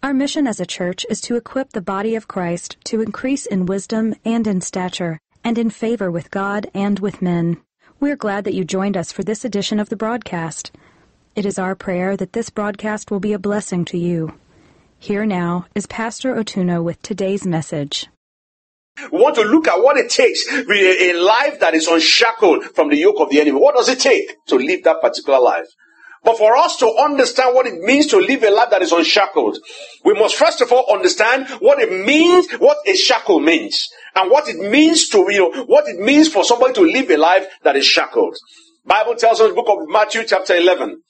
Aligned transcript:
Our 0.00 0.14
mission 0.14 0.46
as 0.46 0.60
a 0.60 0.66
church 0.66 1.04
is 1.10 1.20
to 1.22 1.34
equip 1.34 1.70
the 1.70 1.80
body 1.80 2.14
of 2.14 2.28
Christ 2.28 2.76
to 2.84 3.00
increase 3.00 3.46
in 3.46 3.66
wisdom 3.66 4.14
and 4.24 4.46
in 4.46 4.60
stature, 4.60 5.18
and 5.42 5.58
in 5.58 5.70
favor 5.70 6.08
with 6.08 6.30
God 6.30 6.70
and 6.72 7.00
with 7.00 7.20
men. 7.20 7.60
We're 7.98 8.14
glad 8.14 8.44
that 8.44 8.54
you 8.54 8.64
joined 8.64 8.96
us 8.96 9.10
for 9.10 9.24
this 9.24 9.44
edition 9.44 9.80
of 9.80 9.88
the 9.88 9.96
broadcast. 9.96 10.70
It 11.34 11.44
is 11.44 11.58
our 11.58 11.74
prayer 11.74 12.16
that 12.16 12.32
this 12.32 12.48
broadcast 12.48 13.10
will 13.10 13.18
be 13.18 13.32
a 13.32 13.40
blessing 13.40 13.84
to 13.86 13.98
you. 13.98 14.38
Here 15.00 15.26
now 15.26 15.66
is 15.74 15.86
Pastor 15.86 16.36
Otuno 16.36 16.80
with 16.80 17.02
today's 17.02 17.44
message. 17.44 18.06
We 19.10 19.18
want 19.18 19.34
to 19.34 19.42
look 19.42 19.66
at 19.66 19.82
what 19.82 19.96
it 19.96 20.10
takes 20.10 20.46
a 20.48 21.12
life 21.14 21.58
that 21.58 21.74
is 21.74 21.88
unshackled 21.88 22.64
from 22.66 22.88
the 22.88 22.96
yoke 22.96 23.18
of 23.18 23.30
the 23.30 23.40
enemy. 23.40 23.58
What 23.58 23.74
does 23.74 23.88
it 23.88 23.98
take 23.98 24.36
to 24.46 24.54
live 24.54 24.84
that 24.84 25.00
particular 25.00 25.40
life? 25.40 25.66
But 26.24 26.38
for 26.38 26.56
us 26.56 26.76
to 26.78 26.88
understand 26.88 27.54
what 27.54 27.66
it 27.66 27.80
means 27.80 28.06
to 28.08 28.18
live 28.18 28.42
a 28.42 28.50
life 28.50 28.70
that 28.70 28.82
is 28.82 28.92
unshackled, 28.92 29.58
we 30.04 30.14
must 30.14 30.36
first 30.36 30.60
of 30.60 30.72
all 30.72 30.92
understand 30.92 31.48
what 31.60 31.80
it 31.80 31.90
means, 31.90 32.52
what 32.54 32.78
a 32.86 32.94
shackle 32.94 33.40
means, 33.40 33.88
and 34.14 34.30
what 34.30 34.48
it 34.48 34.56
means 34.56 35.08
to, 35.10 35.26
you 35.30 35.50
know, 35.50 35.64
what 35.64 35.88
it 35.88 35.98
means 35.98 36.28
for 36.28 36.44
somebody 36.44 36.74
to 36.74 36.82
live 36.82 37.10
a 37.10 37.16
life 37.16 37.46
that 37.62 37.76
is 37.76 37.86
shackled. 37.86 38.36
Bible 38.84 39.14
tells 39.14 39.40
us 39.40 39.48
in 39.48 39.54
the 39.54 39.62
book 39.62 39.68
of 39.68 39.88
Matthew 39.88 40.24
chapter 40.26 40.56
11, 40.56 41.02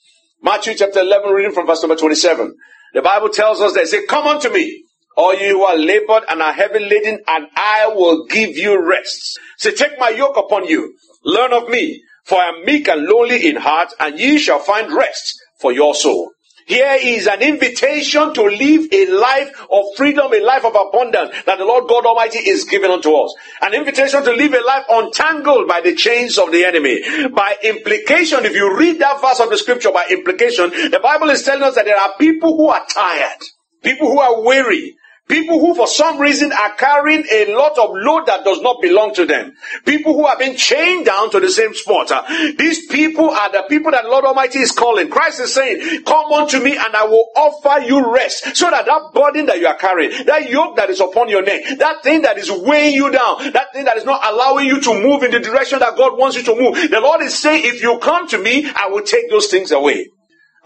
Matthew 0.43 0.73
chapter 0.75 0.99
11 0.99 1.31
reading 1.31 1.53
from 1.53 1.65
verse 1.65 1.81
number 1.81 1.95
27. 1.95 2.53
The 2.93 3.01
Bible 3.01 3.29
tells 3.29 3.61
us 3.61 3.73
that 3.73 3.87
say, 3.87 4.05
come 4.05 4.27
unto 4.27 4.49
me, 4.49 4.83
all 5.15 5.33
you 5.33 5.57
who 5.59 5.63
are 5.63 5.77
labored 5.77 6.23
and 6.29 6.41
are 6.41 6.53
heavy 6.53 6.79
laden, 6.79 7.19
and 7.27 7.47
I 7.55 7.87
will 7.93 8.25
give 8.25 8.57
you 8.57 8.81
rest. 8.81 9.39
Say, 9.57 9.71
take 9.71 9.99
my 9.99 10.09
yoke 10.09 10.37
upon 10.37 10.65
you. 10.65 10.93
Learn 11.23 11.53
of 11.53 11.69
me, 11.69 12.01
for 12.29 12.37
I 12.37 12.49
am 12.49 12.63
meek 12.63 12.87
and 12.87 13.05
lowly 13.05 13.49
in 13.49 13.55
heart, 13.55 13.91
and 13.99 14.19
ye 14.19 14.37
shall 14.37 14.59
find 14.59 14.93
rest 14.93 15.41
for 15.59 15.71
your 15.73 15.95
soul. 15.95 16.31
Here 16.67 16.99
is 17.01 17.25
an 17.25 17.41
invitation 17.41 18.31
to 18.35 18.43
live 18.43 18.93
a 18.93 19.07
life 19.07 19.65
of 19.71 19.85
freedom, 19.97 20.31
a 20.31 20.39
life 20.39 20.63
of 20.63 20.75
abundance 20.75 21.33
that 21.47 21.57
the 21.57 21.65
Lord 21.65 21.89
God 21.89 22.05
Almighty 22.05 22.37
is 22.37 22.65
giving 22.65 22.91
unto 22.91 23.11
us. 23.11 23.33
An 23.63 23.73
invitation 23.73 24.23
to 24.23 24.31
live 24.31 24.53
a 24.53 24.63
life 24.63 24.85
untangled 24.87 25.67
by 25.67 25.81
the 25.81 25.95
chains 25.95 26.37
of 26.37 26.51
the 26.51 26.65
enemy. 26.65 27.01
By 27.29 27.57
implication, 27.63 28.45
if 28.45 28.53
you 28.53 28.77
read 28.77 28.99
that 28.99 29.19
verse 29.19 29.39
of 29.39 29.49
the 29.49 29.57
scripture 29.57 29.91
by 29.91 30.05
implication, 30.11 30.69
the 30.69 30.99
Bible 31.01 31.31
is 31.31 31.41
telling 31.41 31.63
us 31.63 31.73
that 31.73 31.85
there 31.85 31.99
are 31.99 32.13
people 32.19 32.55
who 32.55 32.69
are 32.69 32.85
tired, 32.85 33.41
people 33.81 34.07
who 34.07 34.19
are 34.19 34.43
weary, 34.43 34.95
People 35.29 35.59
who 35.59 35.75
for 35.75 35.85
some 35.85 36.17
reason 36.17 36.51
are 36.51 36.73
carrying 36.73 37.23
a 37.31 37.53
lot 37.55 37.77
of 37.77 37.91
load 37.93 38.25
that 38.25 38.43
does 38.43 38.61
not 38.61 38.81
belong 38.81 39.13
to 39.13 39.27
them. 39.27 39.55
People 39.85 40.13
who 40.13 40.25
have 40.25 40.39
been 40.39 40.57
chained 40.57 41.05
down 41.05 41.29
to 41.29 41.39
the 41.39 41.51
same 41.51 41.75
spot. 41.75 42.11
Uh, 42.11 42.23
these 42.57 42.87
people 42.87 43.29
are 43.29 43.51
the 43.51 43.63
people 43.69 43.91
that 43.91 44.05
Lord 44.05 44.25
Almighty 44.25 44.57
is 44.57 44.71
calling. 44.71 45.07
Christ 45.07 45.39
is 45.39 45.53
saying, 45.53 46.03
come 46.03 46.33
unto 46.33 46.59
me 46.59 46.71
and 46.75 46.95
I 46.95 47.05
will 47.05 47.29
offer 47.35 47.85
you 47.85 48.11
rest. 48.11 48.55
So 48.55 48.71
that 48.71 48.87
that 48.87 49.11
burden 49.13 49.45
that 49.45 49.59
you 49.59 49.67
are 49.67 49.77
carrying, 49.77 50.25
that 50.25 50.49
yoke 50.49 50.75
that 50.77 50.89
is 50.89 50.99
upon 50.99 51.29
your 51.29 51.43
neck, 51.43 51.77
that 51.77 52.01
thing 52.01 52.23
that 52.23 52.39
is 52.39 52.49
weighing 52.51 52.95
you 52.95 53.11
down, 53.11 53.53
that 53.53 53.71
thing 53.71 53.85
that 53.85 53.97
is 53.97 54.05
not 54.05 54.25
allowing 54.25 54.65
you 54.65 54.81
to 54.81 54.93
move 54.99 55.21
in 55.21 55.29
the 55.29 55.39
direction 55.39 55.77
that 55.77 55.95
God 55.95 56.17
wants 56.17 56.37
you 56.37 56.43
to 56.43 56.55
move. 56.55 56.89
The 56.89 56.99
Lord 56.99 57.21
is 57.21 57.37
saying, 57.37 57.61
if 57.65 57.83
you 57.83 57.99
come 57.99 58.27
to 58.29 58.37
me, 58.39 58.67
I 58.67 58.87
will 58.87 59.03
take 59.03 59.29
those 59.29 59.45
things 59.45 59.71
away. 59.71 60.09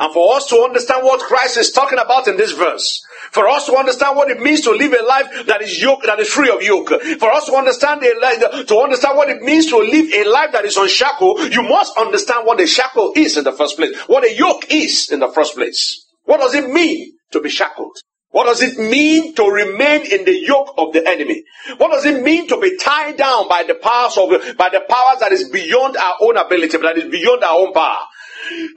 And 0.04 0.14
for 0.14 0.36
us 0.36 0.48
to 0.48 0.58
understand 0.58 1.02
what 1.06 1.22
Christ 1.22 1.56
is 1.56 1.72
talking 1.72 1.98
about 1.98 2.28
in 2.28 2.36
this 2.36 2.52
verse, 2.52 3.06
for 3.32 3.48
us 3.48 3.66
to 3.68 3.76
understand 3.78 4.18
what 4.18 4.30
it 4.30 4.42
means 4.42 4.60
to 4.64 4.72
live 4.72 4.92
a 4.92 5.02
life 5.02 5.46
that 5.48 5.62
is 5.62 5.82
yoke, 5.82 6.04
that 6.04 6.20
is 6.20 6.28
free 6.28 6.50
of 6.50 6.62
yoke, 6.62 6.90
for 6.90 7.32
us 7.32 7.46
to 7.46 7.56
understand 7.56 8.04
life, 8.22 8.68
to 8.68 8.80
understand 8.80 9.16
what 9.18 9.30
it 9.30 9.42
means 9.42 9.68
to 9.68 9.78
live 9.78 10.12
a 10.14 10.30
life 10.30 10.52
that 10.52 10.66
is 10.66 10.76
unshackled, 10.76 11.40
you 11.54 11.62
must 11.62 11.98
understand 11.98 12.46
what 12.46 12.60
a 12.60 12.68
shackle 12.68 13.14
is 13.16 13.38
in 13.38 13.46
the 13.46 13.54
first 13.54 13.78
place, 13.78 13.98
what 14.08 14.26
a 14.26 14.36
yoke 14.36 14.66
is 14.70 15.10
in 15.10 15.22
the 15.22 15.30
first 15.30 15.56
place. 15.56 16.06
What 16.26 16.42
does 16.42 16.54
it 16.54 16.70
mean 16.70 17.14
to 17.32 17.40
be 17.40 17.50
shackled? 17.50 17.96
What 18.32 18.48
does 18.48 18.62
it 18.62 18.78
mean 18.78 19.34
to 19.36 19.44
remain 19.44 20.02
in 20.12 20.26
the 20.26 20.38
yoke 20.38 20.74
of 20.78 20.92
the 20.92 21.08
enemy? 21.08 21.44
What 21.78 21.92
does 21.92 22.04
it 22.04 22.22
mean 22.22 22.50
to 22.50 22.60
be 22.60 22.76
tied 22.78 23.16
down 23.16 23.48
by 23.48 23.64
the 23.64 23.76
powers 23.76 24.18
of 24.18 24.58
by 24.58 24.68
the 24.68 24.82
powers 24.90 25.20
that 25.22 25.32
is 25.32 25.48
beyond 25.48 25.96
our 25.96 26.16
own 26.20 26.36
ability, 26.36 26.78
but 26.78 26.96
that 26.96 26.98
is 26.98 27.10
beyond 27.10 27.44
our 27.44 27.60
own 27.60 27.72
power? 27.72 28.00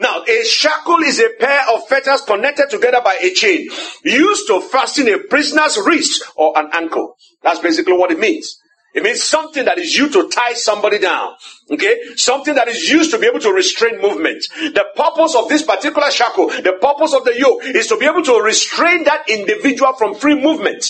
Now, 0.00 0.22
a 0.25 0.44
shackle 0.44 1.03
is 1.03 1.21
a 1.21 1.31
pair 1.38 1.62
of 1.72 1.87
fetters 1.88 2.22
connected 2.22 2.71
together 2.71 3.00
by 3.03 3.19
a 3.21 3.32
chain 3.32 3.69
used 4.04 4.47
to 4.49 4.60
fasten 4.60 5.09
a 5.09 5.19
prisoner's 5.19 5.78
wrist 5.84 6.25
or 6.37 6.59
an 6.59 6.71
ankle. 6.72 7.16
That's 7.43 7.60
basically 7.60 7.94
what 7.94 8.10
it 8.10 8.19
means. 8.19 8.59
It 8.97 9.03
means 9.03 9.22
something 9.22 9.66
that 9.66 9.76
is 9.76 9.94
used 9.94 10.15
to 10.15 10.26
tie 10.31 10.55
somebody 10.55 10.99
down. 10.99 11.34
Okay? 11.71 12.00
Something 12.16 12.55
that 12.55 12.66
is 12.66 12.88
used 12.88 13.10
to 13.10 13.19
be 13.19 13.26
able 13.26 13.41
to 13.41 13.53
restrain 13.53 14.00
movement. 14.00 14.43
The 14.59 14.87
purpose 14.97 15.34
of 15.34 15.50
this 15.50 15.62
particular 15.62 16.10
shackle, 16.10 16.49
the 16.49 16.78
purpose 16.81 17.12
of 17.12 17.26
the 17.26 17.38
yoke 17.38 17.62
is 17.62 17.88
to 17.88 17.99
be 17.99 18.06
able 18.06 18.22
to 18.22 18.41
restrain 18.41 19.05
that 19.05 19.28
individual 19.28 19.93
from 19.93 20.15
free 20.15 20.41
movement. 20.41 20.82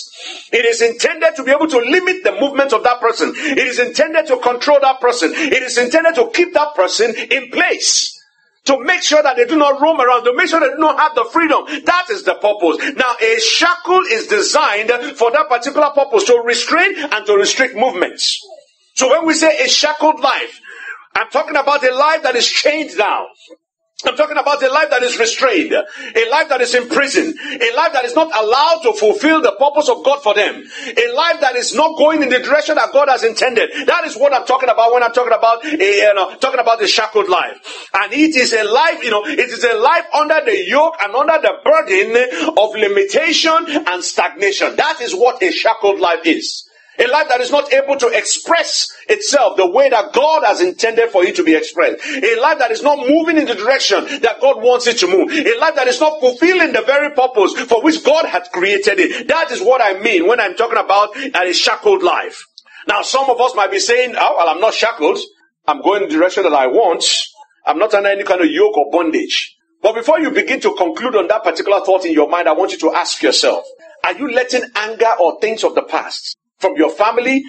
It 0.53 0.63
is 0.63 0.81
intended 0.81 1.35
to 1.35 1.43
be 1.43 1.51
able 1.51 1.67
to 1.67 1.79
limit 1.79 2.23
the 2.23 2.31
movement 2.39 2.71
of 2.71 2.83
that 2.83 3.01
person. 3.01 3.33
It 3.35 3.67
is 3.67 3.77
intended 3.77 4.27
to 4.27 4.37
control 4.37 4.79
that 4.79 5.01
person. 5.01 5.33
It 5.33 5.61
is 5.61 5.77
intended 5.77 6.15
to 6.15 6.31
keep 6.33 6.53
that 6.53 6.75
person 6.75 7.13
in 7.13 7.51
place 7.51 8.16
to 8.67 8.79
make 8.83 9.03
sure 9.03 9.21
that 9.23 9.35
they 9.35 9.45
do 9.45 9.57
not 9.57 9.81
roam 9.81 9.99
around, 9.99 10.23
to 10.23 10.33
make 10.35 10.47
sure 10.47 10.59
they 10.59 10.69
do 10.69 10.77
not 10.77 10.99
have 10.99 11.15
the 11.15 11.25
freedom. 11.25 11.65
That 11.85 12.07
is 12.09 12.23
the 12.23 12.35
purpose. 12.35 12.95
Now, 12.95 13.15
a 13.21 13.39
shackle 13.39 14.01
is 14.11 14.27
designed 14.27 14.91
for 15.17 15.31
that 15.31 15.49
particular 15.49 15.89
purpose 15.91 16.25
to 16.25 16.41
restrain 16.45 16.95
and 16.97 17.25
to 17.25 17.33
restrict 17.33 17.75
movements. 17.75 18.39
So 18.95 19.09
when 19.09 19.25
we 19.25 19.33
say 19.33 19.57
a 19.63 19.67
shackled 19.67 20.19
life, 20.19 20.59
I'm 21.15 21.29
talking 21.29 21.55
about 21.55 21.83
a 21.83 21.93
life 21.93 22.23
that 22.23 22.35
is 22.35 22.47
chained 22.47 22.97
down. 22.97 23.25
I'm 24.05 24.15
talking 24.15 24.37
about 24.37 24.61
a 24.61 24.71
life 24.71 24.91
that 24.91 25.01
is 25.01 25.17
restrained, 25.17 25.73
a 25.73 26.29
life 26.29 26.49
that 26.49 26.61
is 26.61 26.75
imprisoned, 26.75 27.33
a 27.39 27.75
life 27.75 27.93
that 27.93 28.05
is 28.05 28.13
not 28.13 28.27
allowed 28.27 28.81
to 28.83 28.93
fulfill 28.93 29.41
the 29.41 29.53
purpose 29.53 29.89
of 29.89 30.05
God 30.05 30.21
for 30.21 30.35
them, 30.35 30.63
a 30.85 31.13
life 31.15 31.39
that 31.41 31.55
is 31.55 31.73
not 31.73 31.97
going 31.97 32.21
in 32.21 32.29
the 32.29 32.37
direction 32.37 32.75
that 32.75 32.93
God 32.93 33.09
has 33.09 33.23
intended. 33.23 33.71
That 33.87 34.05
is 34.05 34.15
what 34.15 34.35
I'm 34.35 34.45
talking 34.45 34.69
about 34.69 34.93
when 34.93 35.01
I'm 35.01 35.13
talking 35.13 35.33
about 35.33 35.65
a, 35.65 35.75
you 35.75 36.13
know, 36.13 36.35
talking 36.35 36.59
about 36.59 36.77
the 36.77 36.87
shackled 36.87 37.27
life. 37.27 37.89
And 37.95 38.13
it 38.13 38.35
is 38.35 38.53
a 38.53 38.65
life, 38.65 39.03
you 39.03 39.09
know, 39.09 39.25
it 39.25 39.39
is 39.39 39.63
a 39.63 39.73
life 39.73 40.05
under 40.13 40.45
the 40.45 40.63
yoke 40.67 40.93
and 41.01 41.15
under 41.15 41.41
the 41.41 41.53
burden 41.65 42.53
of 42.55 42.75
limitation 42.75 43.83
and 43.87 44.03
stagnation. 44.03 44.75
That 44.75 45.01
is 45.01 45.15
what 45.15 45.41
a 45.41 45.51
shackled 45.51 45.99
life 45.99 46.23
is. 46.23 46.66
A 46.99 47.07
life 47.07 47.27
that 47.29 47.41
is 47.41 47.51
not 47.51 47.71
able 47.71 47.95
to 47.97 48.07
express 48.07 48.87
itself 49.07 49.57
the 49.57 49.69
way 49.69 49.89
that 49.89 50.13
God 50.13 50.43
has 50.43 50.61
intended 50.61 51.11
for 51.11 51.23
it 51.23 51.35
to 51.35 51.43
be 51.43 51.55
expressed. 51.55 52.03
A 52.05 52.39
life 52.39 52.57
that 52.57 52.71
is 52.71 52.81
not 52.81 52.97
moving 52.97 53.37
in 53.37 53.45
the 53.45 53.53
direction 53.55 54.05
that 54.21 54.41
God 54.41 54.61
wants 54.61 54.87
it 54.87 54.97
to 54.99 55.07
move. 55.07 55.31
A 55.31 55.59
life 55.59 55.75
that 55.75 55.87
is 55.87 55.99
not 55.99 56.19
fulfilling 56.19 56.73
the 56.73 56.81
very 56.81 57.11
purpose 57.13 57.53
for 57.53 57.83
which 57.83 58.03
God 58.03 58.25
had 58.25 58.49
created 58.51 58.99
it. 58.99 59.27
That 59.27 59.51
is 59.51 59.61
what 59.61 59.81
I 59.81 59.99
mean 59.99 60.27
when 60.27 60.39
I'm 60.39 60.55
talking 60.55 60.79
about 60.79 61.15
a 61.15 61.53
shackled 61.53 62.01
life. 62.01 62.43
Now, 62.87 63.01
some 63.01 63.29
of 63.29 63.39
us 63.41 63.53
might 63.53 63.69
be 63.71 63.79
saying, 63.79 64.15
oh, 64.17 64.35
well, 64.37 64.49
I'm 64.49 64.61
not 64.61 64.73
shackled. 64.73 65.19
I'm 65.67 65.81
going 65.81 66.03
the 66.03 66.09
direction 66.09 66.43
that 66.43 66.53
I 66.53 66.67
want. 66.67 67.03
I'm 67.65 67.77
not 67.77 67.93
under 67.93 68.09
any 68.09 68.23
kind 68.23 68.41
of 68.41 68.47
yoke 68.49 68.77
or 68.77 68.89
bondage. 68.89 69.55
But 69.83 69.93
before 69.93 70.19
you 70.19 70.31
begin 70.31 70.59
to 70.61 70.73
conclude 70.73 71.15
on 71.15 71.27
that 71.27 71.43
particular 71.43 71.81
thought 71.81 72.05
in 72.05 72.13
your 72.13 72.29
mind, 72.29 72.47
I 72.47 72.53
want 72.53 72.71
you 72.71 72.79
to 72.79 72.93
ask 72.93 73.21
yourself, 73.21 73.65
are 74.03 74.13
you 74.13 74.31
letting 74.31 74.63
anger 74.73 75.13
or 75.19 75.39
things 75.39 75.63
of 75.63 75.75
the 75.75 75.83
past 75.83 76.37
from 76.59 76.75
your 76.75 76.91
family 76.91 77.43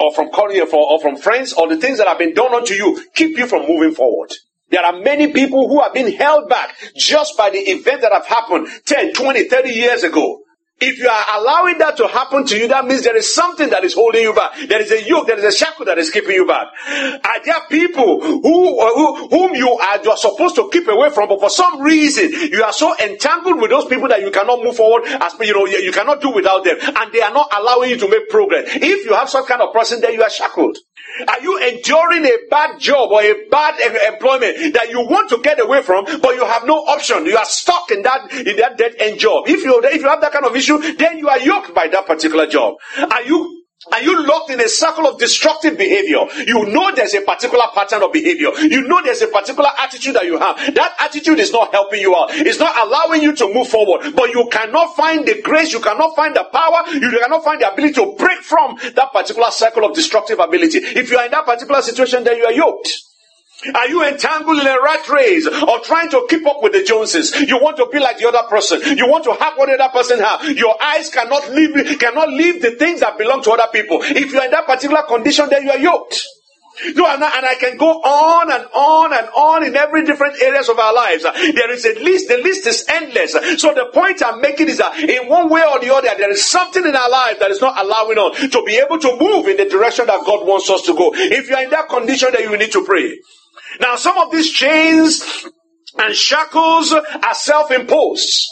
or 0.00 0.12
from 0.14 0.28
or 0.28 1.00
from 1.00 1.16
friends 1.16 1.52
or 1.52 1.68
the 1.68 1.76
things 1.76 1.98
that 1.98 2.08
have 2.08 2.18
been 2.18 2.34
done 2.34 2.54
unto 2.54 2.74
you 2.74 3.04
keep 3.14 3.36
you 3.38 3.46
from 3.46 3.66
moving 3.66 3.94
forward. 3.94 4.32
There 4.70 4.84
are 4.84 5.00
many 5.00 5.32
people 5.32 5.68
who 5.68 5.82
have 5.82 5.92
been 5.92 6.12
held 6.12 6.48
back 6.48 6.74
just 6.96 7.36
by 7.36 7.50
the 7.50 7.58
events 7.58 8.02
that 8.02 8.12
have 8.12 8.26
happened 8.26 8.68
10, 8.86 9.12
20, 9.12 9.44
30 9.44 9.68
years 9.68 10.02
ago. 10.02 10.41
If 10.82 10.98
you 10.98 11.08
are 11.08 11.24
allowing 11.38 11.78
that 11.78 11.96
to 11.98 12.08
happen 12.08 12.44
to 12.46 12.58
you, 12.58 12.66
that 12.68 12.84
means 12.84 13.04
there 13.04 13.16
is 13.16 13.32
something 13.32 13.70
that 13.70 13.84
is 13.84 13.94
holding 13.94 14.22
you 14.22 14.34
back. 14.34 14.52
There 14.68 14.80
is 14.80 14.90
a 14.90 15.02
yoke, 15.06 15.28
there 15.28 15.38
is 15.38 15.44
a 15.44 15.56
shackle 15.56 15.84
that 15.86 15.96
is 15.98 16.10
keeping 16.10 16.34
you 16.34 16.46
back. 16.46 16.68
Are 17.24 17.44
there 17.44 17.60
people 17.70 18.20
who, 18.20 18.80
uh, 18.80 18.94
who 18.94 19.28
whom 19.28 19.54
you 19.54 19.70
are, 19.70 20.02
you 20.02 20.10
are 20.10 20.16
supposed 20.16 20.56
to 20.56 20.68
keep 20.72 20.88
away 20.88 21.10
from, 21.10 21.28
but 21.28 21.40
for 21.40 21.50
some 21.50 21.80
reason 21.80 22.32
you 22.32 22.62
are 22.64 22.72
so 22.72 22.94
entangled 22.98 23.60
with 23.60 23.70
those 23.70 23.84
people 23.86 24.08
that 24.08 24.20
you 24.22 24.30
cannot 24.30 24.62
move 24.62 24.76
forward 24.76 25.04
as 25.06 25.34
you 25.40 25.52
know 25.52 25.66
you 25.66 25.92
cannot 25.92 26.20
do 26.20 26.30
without 26.30 26.64
them, 26.64 26.76
and 26.80 27.12
they 27.12 27.20
are 27.20 27.32
not 27.32 27.48
allowing 27.56 27.90
you 27.90 27.96
to 27.98 28.08
make 28.08 28.28
progress. 28.28 28.68
If 28.74 29.06
you 29.06 29.14
have 29.14 29.28
such 29.28 29.46
kind 29.46 29.62
of 29.62 29.72
person, 29.72 30.00
then 30.00 30.14
you 30.14 30.22
are 30.22 30.30
shackled. 30.30 30.78
Are 31.28 31.40
you 31.40 31.58
enduring 31.58 32.24
a 32.24 32.36
bad 32.50 32.80
job 32.80 33.10
or 33.12 33.22
a 33.22 33.48
bad 33.50 33.78
employment 34.12 34.74
that 34.74 34.88
you 34.90 35.00
want 35.00 35.28
to 35.30 35.38
get 35.38 35.60
away 35.60 35.82
from, 35.82 36.04
but 36.04 36.34
you 36.34 36.44
have 36.44 36.66
no 36.66 36.74
option? 36.74 37.26
You 37.26 37.36
are 37.36 37.44
stuck 37.44 37.90
in 37.90 38.02
that 38.02 38.32
in 38.32 38.56
that 38.56 38.78
dead 38.78 38.94
end 38.98 39.18
job. 39.18 39.44
If 39.46 39.62
you 39.62 39.80
if 39.84 40.02
you 40.02 40.08
have 40.08 40.20
that 40.20 40.32
kind 40.32 40.44
of 40.44 40.56
issue, 40.56 40.78
then 40.94 41.18
you 41.18 41.28
are 41.28 41.38
yoked 41.38 41.74
by 41.74 41.88
that 41.88 42.06
particular 42.06 42.46
job. 42.46 42.76
Are 43.10 43.22
you 43.22 43.61
are 43.90 44.02
you 44.02 44.26
locked 44.26 44.50
in 44.50 44.60
a 44.60 44.68
circle 44.68 45.06
of 45.06 45.18
destructive 45.18 45.76
behavior? 45.76 46.24
You 46.46 46.66
know 46.66 46.94
there's 46.94 47.14
a 47.14 47.22
particular 47.22 47.64
pattern 47.74 48.02
of 48.02 48.12
behavior. 48.12 48.50
You 48.60 48.86
know 48.86 49.02
there's 49.02 49.22
a 49.22 49.26
particular 49.26 49.70
attitude 49.78 50.14
that 50.14 50.26
you 50.26 50.38
have. 50.38 50.74
That 50.74 50.94
attitude 51.00 51.40
is 51.40 51.50
not 51.52 51.72
helping 51.72 52.00
you 52.00 52.14
out. 52.14 52.30
It's 52.30 52.58
not 52.58 52.76
allowing 52.86 53.22
you 53.22 53.34
to 53.34 53.52
move 53.52 53.68
forward. 53.68 54.14
But 54.14 54.32
you 54.32 54.48
cannot 54.50 54.94
find 54.94 55.26
the 55.26 55.42
grace, 55.42 55.72
you 55.72 55.80
cannot 55.80 56.14
find 56.14 56.36
the 56.36 56.44
power, 56.44 56.84
you 56.92 57.10
cannot 57.10 57.44
find 57.44 57.60
the 57.60 57.72
ability 57.72 57.94
to 57.94 58.14
break 58.16 58.38
from 58.40 58.76
that 58.94 59.12
particular 59.12 59.50
circle 59.50 59.84
of 59.84 59.94
destructive 59.94 60.38
ability. 60.38 60.78
If 60.78 61.10
you 61.10 61.18
are 61.18 61.24
in 61.24 61.32
that 61.32 61.44
particular 61.44 61.82
situation, 61.82 62.24
then 62.24 62.36
you 62.36 62.44
are 62.44 62.52
yoked. 62.52 63.11
Are 63.74 63.88
you 63.88 64.04
entangled 64.04 64.58
in 64.58 64.66
a 64.66 64.82
rat 64.82 65.08
race 65.08 65.46
or 65.46 65.78
trying 65.80 66.10
to 66.10 66.26
keep 66.28 66.44
up 66.46 66.62
with 66.62 66.72
the 66.72 66.82
Joneses? 66.82 67.32
You 67.40 67.58
want 67.58 67.76
to 67.76 67.86
be 67.92 68.00
like 68.00 68.18
the 68.18 68.28
other 68.28 68.42
person. 68.48 68.80
You 68.96 69.08
want 69.08 69.24
to 69.24 69.34
have 69.34 69.56
what 69.56 69.66
the 69.66 69.80
other 69.80 69.92
person 69.92 70.18
have. 70.18 70.44
Your 70.56 70.80
eyes 70.82 71.10
cannot 71.10 71.48
leave, 71.50 71.98
cannot 71.98 72.28
leave 72.28 72.60
the 72.60 72.72
things 72.72 73.00
that 73.00 73.18
belong 73.18 73.42
to 73.44 73.52
other 73.52 73.70
people. 73.72 74.00
If 74.02 74.32
you're 74.32 74.44
in 74.44 74.50
that 74.50 74.66
particular 74.66 75.02
condition, 75.04 75.48
then 75.48 75.62
you 75.64 75.70
are 75.70 75.78
yoked. 75.78 76.26
No, 76.96 77.06
and 77.06 77.22
I, 77.22 77.36
and 77.36 77.46
I 77.46 77.54
can 77.54 77.76
go 77.76 78.00
on 78.00 78.50
and 78.50 78.64
on 78.74 79.12
and 79.12 79.28
on 79.28 79.64
in 79.64 79.76
every 79.76 80.04
different 80.04 80.42
areas 80.42 80.68
of 80.68 80.78
our 80.78 80.92
lives. 80.92 81.22
There 81.22 81.70
is 81.70 81.84
a 81.84 81.94
list, 82.02 82.28
the 82.28 82.38
list 82.38 82.66
is 82.66 82.84
endless. 82.88 83.32
So 83.60 83.74
the 83.74 83.90
point 83.92 84.22
I'm 84.24 84.40
making 84.40 84.68
is 84.68 84.78
that 84.78 84.98
in 84.98 85.28
one 85.28 85.50
way 85.50 85.62
or 85.62 85.78
the 85.78 85.94
other, 85.94 86.08
there 86.16 86.30
is 86.30 86.48
something 86.50 86.84
in 86.84 86.96
our 86.96 87.10
life 87.10 87.38
that 87.38 87.50
is 87.50 87.60
not 87.60 87.78
allowing 87.78 88.18
us 88.18 88.50
to 88.50 88.62
be 88.64 88.76
able 88.76 88.98
to 88.98 89.16
move 89.20 89.46
in 89.46 89.58
the 89.58 89.66
direction 89.66 90.06
that 90.06 90.24
God 90.24 90.46
wants 90.46 90.68
us 90.70 90.82
to 90.82 90.94
go. 90.94 91.12
If 91.14 91.48
you 91.48 91.54
are 91.54 91.62
in 91.62 91.70
that 91.70 91.88
condition, 91.88 92.30
then 92.32 92.50
you 92.50 92.56
need 92.56 92.72
to 92.72 92.84
pray. 92.84 93.20
Now, 93.80 93.96
some 93.96 94.18
of 94.18 94.30
these 94.30 94.50
chains 94.50 95.46
and 95.98 96.14
shackles 96.14 96.92
are 96.92 97.34
self-imposed. 97.34 98.48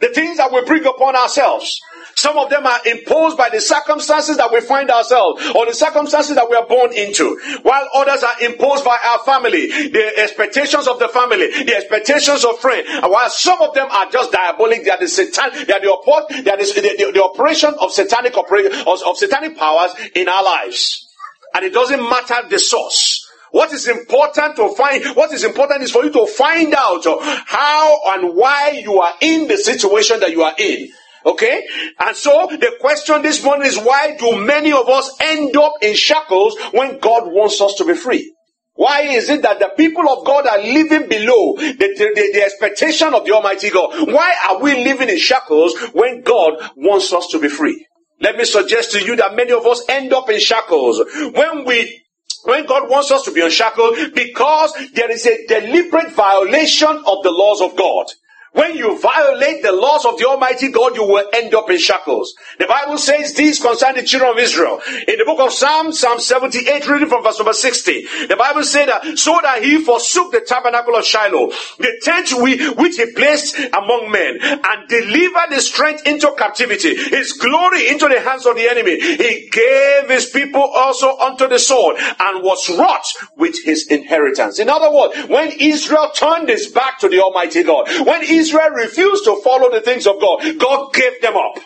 The 0.00 0.08
things 0.08 0.38
that 0.38 0.52
we 0.52 0.64
bring 0.64 0.84
upon 0.84 1.14
ourselves. 1.14 1.80
Some 2.16 2.36
of 2.36 2.50
them 2.50 2.66
are 2.66 2.80
imposed 2.84 3.38
by 3.38 3.48
the 3.48 3.60
circumstances 3.60 4.36
that 4.36 4.52
we 4.52 4.60
find 4.60 4.90
ourselves 4.90 5.48
or 5.54 5.64
the 5.64 5.72
circumstances 5.72 6.34
that 6.34 6.50
we 6.50 6.56
are 6.56 6.66
born 6.66 6.92
into, 6.92 7.38
while 7.62 7.88
others 7.94 8.22
are 8.22 8.40
imposed 8.42 8.84
by 8.84 8.98
our 9.02 9.20
family, 9.20 9.68
the 9.68 10.18
expectations 10.18 10.88
of 10.88 10.98
the 10.98 11.08
family, 11.08 11.46
the 11.64 11.74
expectations 11.74 12.44
of 12.44 12.58
friends. 12.58 12.88
While 13.02 13.30
some 13.30 13.62
of 13.62 13.74
them 13.74 13.88
are 13.90 14.10
just 14.10 14.32
diabolic, 14.32 14.84
they 14.84 14.90
are 14.90 14.98
the 14.98 15.08
satan, 15.08 15.64
they 15.66 15.72
are 15.72 15.80
the, 15.80 15.96
opport, 15.96 16.28
they 16.44 16.50
are 16.50 16.56
the, 16.56 16.96
the, 16.98 17.12
the, 17.12 17.22
operation 17.22 17.72
of 17.80 17.92
satanic 17.92 18.36
operation 18.36 18.72
of, 18.86 19.00
of 19.06 19.16
satanic 19.16 19.56
powers 19.56 19.92
in 20.14 20.28
our 20.28 20.44
lives, 20.44 21.08
and 21.54 21.64
it 21.64 21.72
doesn't 21.72 22.02
matter 22.02 22.46
the 22.48 22.58
source. 22.58 23.21
What 23.52 23.70
is 23.72 23.86
important 23.86 24.56
to 24.56 24.74
find, 24.74 25.04
what 25.14 25.30
is 25.32 25.44
important 25.44 25.82
is 25.82 25.90
for 25.90 26.04
you 26.04 26.10
to 26.12 26.26
find 26.26 26.74
out 26.74 27.06
uh, 27.06 27.18
how 27.20 27.98
and 28.14 28.34
why 28.34 28.80
you 28.82 28.98
are 28.98 29.12
in 29.20 29.46
the 29.46 29.58
situation 29.58 30.20
that 30.20 30.30
you 30.30 30.42
are 30.42 30.54
in. 30.58 30.88
Okay? 31.24 31.66
And 32.00 32.16
so 32.16 32.48
the 32.50 32.76
question 32.80 33.20
this 33.20 33.44
morning 33.44 33.66
is 33.66 33.78
why 33.78 34.16
do 34.18 34.42
many 34.44 34.72
of 34.72 34.88
us 34.88 35.14
end 35.20 35.54
up 35.56 35.74
in 35.82 35.94
shackles 35.94 36.56
when 36.72 36.98
God 36.98 37.24
wants 37.26 37.60
us 37.60 37.74
to 37.74 37.84
be 37.84 37.94
free? 37.94 38.34
Why 38.74 39.02
is 39.02 39.28
it 39.28 39.42
that 39.42 39.58
the 39.58 39.70
people 39.76 40.08
of 40.08 40.24
God 40.24 40.46
are 40.46 40.58
living 40.58 41.08
below 41.08 41.56
the, 41.56 41.74
the, 41.74 42.30
the, 42.32 42.42
expectation 42.42 43.12
of 43.12 43.26
the 43.26 43.32
Almighty 43.32 43.68
God? 43.68 44.10
Why 44.10 44.34
are 44.48 44.62
we 44.62 44.82
living 44.82 45.10
in 45.10 45.18
shackles 45.18 45.78
when 45.92 46.22
God 46.22 46.54
wants 46.74 47.12
us 47.12 47.28
to 47.28 47.38
be 47.38 47.48
free? 47.48 47.86
Let 48.18 48.36
me 48.38 48.44
suggest 48.46 48.92
to 48.92 49.04
you 49.04 49.14
that 49.16 49.36
many 49.36 49.52
of 49.52 49.66
us 49.66 49.82
end 49.90 50.14
up 50.14 50.30
in 50.30 50.40
shackles 50.40 51.02
when 51.34 51.66
we 51.66 52.01
when 52.44 52.66
God 52.66 52.88
wants 52.88 53.10
us 53.10 53.22
to 53.24 53.32
be 53.32 53.40
unshackled 53.40 53.96
because 54.14 54.72
there 54.94 55.10
is 55.10 55.26
a 55.26 55.46
deliberate 55.46 56.12
violation 56.12 56.88
of 56.88 57.22
the 57.22 57.30
laws 57.30 57.60
of 57.60 57.76
God. 57.76 58.06
When 58.52 58.76
you 58.76 59.00
violate 59.00 59.62
the 59.62 59.72
laws 59.72 60.04
of 60.04 60.18
the 60.18 60.28
Almighty 60.28 60.68
God, 60.68 60.94
you 60.94 61.04
will 61.04 61.26
end 61.32 61.54
up 61.54 61.70
in 61.70 61.78
shackles. 61.78 62.34
The 62.58 62.66
Bible 62.66 62.98
says 62.98 63.32
this 63.32 63.60
concerning 63.62 64.02
the 64.02 64.06
children 64.06 64.32
of 64.32 64.38
Israel. 64.38 64.78
In 65.08 65.16
the 65.16 65.24
book 65.24 65.40
of 65.40 65.52
Psalms, 65.54 65.98
Psalm 65.98 66.20
78, 66.20 66.86
reading 66.86 67.08
from 67.08 67.22
verse 67.24 67.38
number 67.38 67.54
60, 67.54 68.26
the 68.26 68.36
Bible 68.36 68.62
said 68.62 68.88
that, 68.88 69.18
so 69.18 69.38
that 69.42 69.62
he 69.62 69.82
forsook 69.82 70.32
the 70.32 70.42
tabernacle 70.42 70.94
of 70.94 71.04
Shiloh, 71.06 71.48
the 71.78 71.98
tent 72.02 72.34
we, 72.42 72.68
which 72.74 72.96
he 72.96 73.10
placed 73.12 73.58
among 73.58 74.10
men, 74.12 74.38
and 74.42 74.88
delivered 74.88 75.48
the 75.50 75.60
strength 75.60 76.06
into 76.06 76.30
captivity, 76.36 76.94
his 76.94 77.32
glory 77.32 77.88
into 77.88 78.06
the 78.06 78.20
hands 78.20 78.44
of 78.44 78.56
the 78.56 78.68
enemy. 78.68 79.00
He 79.00 79.48
gave 79.50 80.10
his 80.10 80.26
people 80.26 80.60
also 80.60 81.16
unto 81.16 81.48
the 81.48 81.58
sword, 81.58 81.96
and 81.98 82.42
was 82.42 82.68
wrought 82.68 83.06
with 83.36 83.56
his 83.64 83.86
inheritance. 83.86 84.58
In 84.58 84.68
other 84.68 84.92
words, 84.94 85.16
when 85.28 85.52
Israel 85.58 86.10
turned 86.14 86.50
his 86.50 86.66
back 86.66 86.98
to 86.98 87.08
the 87.08 87.20
Almighty 87.20 87.62
God, 87.62 87.88
when 88.06 88.22
Israel 88.22 88.41
Israel 88.42 88.70
refused 88.70 89.24
to 89.24 89.40
follow 89.42 89.70
the 89.70 89.80
things 89.80 90.06
of 90.06 90.20
God, 90.20 90.58
God 90.58 90.92
gave 90.92 91.20
them 91.20 91.36
up 91.36 91.58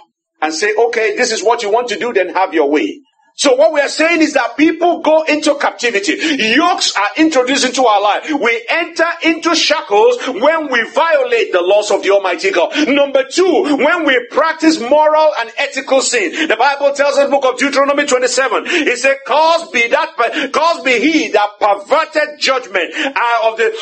and 0.43 0.52
say, 0.52 0.75
okay, 0.75 1.17
this 1.17 1.32
is 1.32 1.43
what 1.43 1.62
you 1.62 1.70
want 1.70 1.88
to 1.88 1.99
do, 1.99 2.12
then 2.12 2.28
have 2.34 2.52
your 2.52 2.70
way. 2.70 3.00
So 3.38 3.55
what 3.55 3.75
we 3.75 3.81
are 3.81 3.88
saying 3.88 4.23
is 4.23 4.32
that 4.32 4.56
people 4.56 5.02
go 5.02 5.23
into 5.25 5.56
captivity. 5.56 6.14
Yokes 6.56 6.96
are 6.96 7.11
introduced 7.19 7.67
into 7.67 7.84
our 7.84 8.00
life. 8.00 8.31
We 8.32 8.64
enter 8.67 9.05
into 9.25 9.55
shackles 9.55 10.17
when 10.26 10.73
we 10.73 10.88
violate 10.88 11.52
the 11.52 11.61
laws 11.61 11.90
of 11.90 12.02
the 12.02 12.12
Almighty 12.12 12.50
God. 12.50 12.73
Number 12.88 13.25
two, 13.31 13.76
when 13.76 14.06
we 14.06 14.26
practice 14.31 14.81
moral 14.81 15.32
and 15.38 15.52
ethical 15.58 16.00
sin. 16.00 16.49
The 16.49 16.56
Bible 16.56 16.94
tells 16.94 17.19
us 17.19 17.25
in 17.25 17.31
the 17.31 17.37
book 17.37 17.44
of 17.44 17.58
Deuteronomy 17.58 18.06
27, 18.06 18.62
it 18.67 18.99
says, 18.99 19.17
cause 19.26 19.70
be 19.70 19.87
that, 19.88 20.17
cause 20.55 20.82
be 20.82 20.99
he 20.99 21.29
that 21.32 21.61
perverted 21.61 22.40
judgment 22.40 22.94
uh, 22.94 23.50
of 23.50 23.58
the 23.58 23.76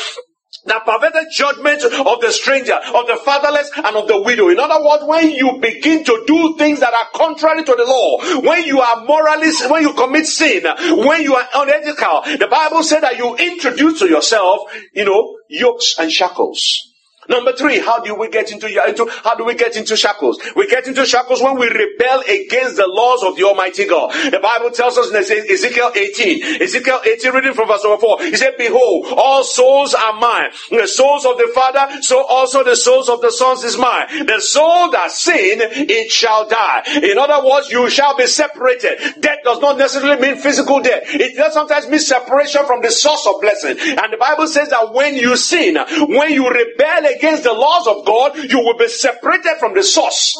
the 0.64 0.80
perverted 0.84 1.28
judgment 1.30 1.82
of 1.84 2.20
the 2.20 2.32
stranger, 2.32 2.74
of 2.74 3.06
the 3.06 3.20
fatherless, 3.24 3.70
and 3.76 3.96
of 3.96 4.08
the 4.08 4.20
widow. 4.20 4.48
In 4.48 4.58
other 4.58 4.82
words, 4.84 5.04
when 5.04 5.30
you 5.30 5.58
begin 5.60 6.04
to 6.04 6.24
do 6.26 6.56
things 6.56 6.80
that 6.80 6.94
are 6.94 7.06
contrary 7.14 7.64
to 7.64 7.74
the 7.74 7.84
law, 7.84 8.40
when 8.40 8.64
you 8.64 8.80
are 8.80 9.04
moralist, 9.04 9.70
when 9.70 9.82
you 9.82 9.92
commit 9.92 10.26
sin, 10.26 10.64
when 11.04 11.22
you 11.22 11.34
are 11.34 11.48
unethical, 11.54 12.22
the 12.38 12.48
Bible 12.50 12.82
said 12.82 13.00
that 13.00 13.18
you 13.18 13.36
introduce 13.36 13.98
to 13.98 14.08
yourself, 14.08 14.62
you 14.94 15.04
know, 15.04 15.36
yokes 15.48 15.96
and 15.98 16.10
shackles. 16.10 16.93
Number 17.28 17.52
three, 17.52 17.78
how 17.78 18.00
do 18.00 18.14
we 18.14 18.28
get 18.28 18.52
into, 18.52 18.66
into, 18.66 19.10
how 19.22 19.34
do 19.34 19.44
we 19.44 19.54
get 19.54 19.76
into 19.76 19.96
shackles? 19.96 20.38
We 20.56 20.68
get 20.68 20.86
into 20.86 21.06
shackles 21.06 21.42
when 21.42 21.58
we 21.58 21.68
rebel 21.68 22.22
against 22.28 22.76
the 22.76 22.86
laws 22.86 23.22
of 23.22 23.36
the 23.36 23.44
Almighty 23.44 23.86
God. 23.86 24.12
The 24.30 24.40
Bible 24.40 24.70
tells 24.70 24.98
us 24.98 25.10
in 25.10 25.16
Ezekiel 25.16 25.92
18, 25.94 26.62
Ezekiel 26.62 27.00
18 27.04 27.32
reading 27.32 27.54
from 27.54 27.68
verse 27.68 27.82
number 27.82 28.00
4, 28.00 28.22
he 28.22 28.36
said, 28.36 28.54
Behold, 28.58 29.06
all 29.16 29.44
souls 29.44 29.94
are 29.94 30.18
mine. 30.18 30.50
The 30.70 30.86
souls 30.86 31.24
of 31.24 31.38
the 31.38 31.50
Father, 31.54 32.02
so 32.02 32.24
also 32.24 32.64
the 32.64 32.76
souls 32.76 33.08
of 33.08 33.20
the 33.20 33.30
sons 33.30 33.64
is 33.64 33.76
mine. 33.76 34.26
The 34.26 34.40
soul 34.40 34.90
that 34.90 35.10
sin, 35.10 35.58
it 35.60 36.10
shall 36.10 36.48
die. 36.48 36.82
In 37.02 37.18
other 37.18 37.46
words, 37.46 37.70
you 37.70 37.88
shall 37.90 38.16
be 38.16 38.26
separated. 38.26 39.20
Death 39.20 39.38
does 39.44 39.60
not 39.60 39.78
necessarily 39.78 40.20
mean 40.20 40.36
physical 40.36 40.80
death. 40.80 41.02
It 41.06 41.36
does 41.36 41.52
sometimes 41.52 41.88
mean 41.88 41.98
separation 41.98 42.66
from 42.66 42.82
the 42.82 42.90
source 42.90 43.26
of 43.26 43.40
blessing. 43.40 43.76
And 43.78 44.12
the 44.12 44.18
Bible 44.18 44.46
says 44.46 44.70
that 44.70 44.92
when 44.92 45.14
you 45.14 45.36
sin, 45.36 45.76
when 46.08 46.32
you 46.32 46.48
rebel 46.48 47.04
against 47.16 47.44
the 47.44 47.52
laws 47.52 47.86
of 47.86 48.04
God, 48.04 48.36
you 48.36 48.58
will 48.58 48.76
be 48.76 48.88
separated 48.88 49.56
from 49.58 49.74
the 49.74 49.82
source 49.82 50.36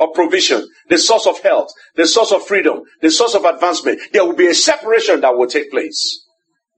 of 0.00 0.14
provision, 0.14 0.66
the 0.88 0.98
source 0.98 1.26
of 1.26 1.40
health, 1.40 1.68
the 1.96 2.06
source 2.06 2.32
of 2.32 2.46
freedom, 2.46 2.82
the 3.02 3.10
source 3.10 3.34
of 3.34 3.44
advancement. 3.44 4.00
There 4.12 4.24
will 4.24 4.36
be 4.36 4.48
a 4.48 4.54
separation 4.54 5.20
that 5.22 5.36
will 5.36 5.48
take 5.48 5.70
place. 5.70 6.24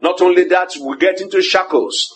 Not 0.01 0.21
only 0.21 0.45
that, 0.45 0.73
we 0.81 0.97
get 0.97 1.21
into 1.21 1.43
shackles 1.43 2.09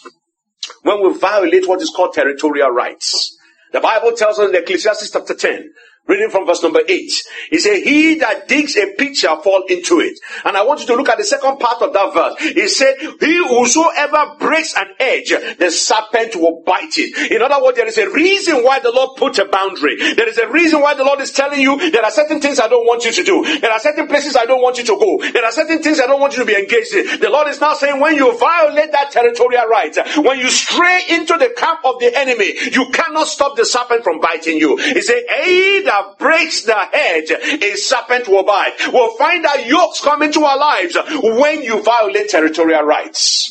when 0.82 1.02
we 1.02 1.18
violate 1.18 1.68
what 1.68 1.82
is 1.82 1.90
called 1.90 2.14
territorial 2.14 2.70
rights. 2.70 3.36
The 3.72 3.80
Bible 3.80 4.12
tells 4.12 4.38
us 4.38 4.48
in 4.48 4.54
Ecclesiastes 4.54 5.10
chapter 5.10 5.34
10, 5.34 5.70
Reading 6.06 6.28
from 6.28 6.46
verse 6.46 6.62
number 6.62 6.80
8. 6.86 7.12
He 7.48 7.58
said, 7.58 7.82
He 7.82 8.16
that 8.16 8.46
digs 8.46 8.76
a 8.76 8.92
pit 8.92 9.16
shall 9.16 9.40
fall 9.40 9.64
into 9.68 10.00
it. 10.00 10.18
And 10.44 10.54
I 10.54 10.62
want 10.62 10.80
you 10.80 10.86
to 10.88 10.96
look 10.96 11.08
at 11.08 11.16
the 11.16 11.24
second 11.24 11.58
part 11.58 11.80
of 11.80 11.94
that 11.94 12.12
verse. 12.12 12.52
He 12.52 12.68
said, 12.68 12.96
He 13.20 13.38
whosoever 13.38 14.36
breaks 14.38 14.76
an 14.76 14.88
edge, 15.00 15.30
the 15.30 15.70
serpent 15.70 16.36
will 16.36 16.62
bite 16.66 16.98
it. 16.98 17.32
In 17.32 17.40
other 17.40 17.62
words, 17.64 17.78
there 17.78 17.86
is 17.86 17.96
a 17.96 18.10
reason 18.10 18.62
why 18.62 18.80
the 18.80 18.92
Lord 18.92 19.16
put 19.16 19.38
a 19.38 19.46
boundary. 19.46 19.96
There 19.96 20.28
is 20.28 20.36
a 20.36 20.46
reason 20.50 20.82
why 20.82 20.92
the 20.92 21.04
Lord 21.04 21.20
is 21.20 21.32
telling 21.32 21.60
you 21.60 21.90
there 21.90 22.04
are 22.04 22.10
certain 22.10 22.38
things 22.38 22.60
I 22.60 22.68
don't 22.68 22.86
want 22.86 23.06
you 23.06 23.12
to 23.12 23.24
do. 23.24 23.60
There 23.60 23.72
are 23.72 23.80
certain 23.80 24.06
places 24.06 24.36
I 24.36 24.44
don't 24.44 24.60
want 24.60 24.76
you 24.76 24.84
to 24.84 24.98
go. 24.98 25.18
There 25.32 25.44
are 25.44 25.52
certain 25.52 25.82
things 25.82 26.00
I 26.00 26.06
don't 26.06 26.20
want 26.20 26.36
you 26.36 26.40
to 26.40 26.46
be 26.46 26.54
engaged 26.54 26.92
in. 26.92 27.20
The 27.20 27.30
Lord 27.30 27.48
is 27.48 27.62
now 27.62 27.72
saying 27.72 27.98
when 27.98 28.16
you 28.16 28.36
violate 28.38 28.92
that 28.92 29.10
territorial 29.10 29.68
right, 29.68 29.96
when 30.18 30.38
you 30.38 30.50
stray 30.50 31.00
into 31.08 31.38
the 31.38 31.54
camp 31.56 31.80
of 31.84 31.98
the 31.98 32.12
enemy, 32.14 32.52
you 32.72 32.90
cannot 32.92 33.26
stop 33.26 33.56
the 33.56 33.64
serpent 33.64 34.04
from 34.04 34.20
biting 34.20 34.58
you. 34.58 34.76
He 34.76 35.00
said, 35.00 35.22
Hey, 35.28 35.82
that 35.94 36.18
breaks 36.18 36.62
the 36.62 36.74
hedge, 36.74 37.30
a 37.30 37.76
serpent 37.76 38.28
will 38.28 38.44
bite. 38.44 38.74
We'll 38.92 39.16
find 39.16 39.44
that 39.44 39.66
yokes 39.66 40.00
come 40.00 40.22
into 40.22 40.44
our 40.44 40.58
lives 40.58 40.96
when 41.22 41.62
you 41.62 41.82
violate 41.82 42.28
territorial 42.30 42.82
rights. 42.82 43.50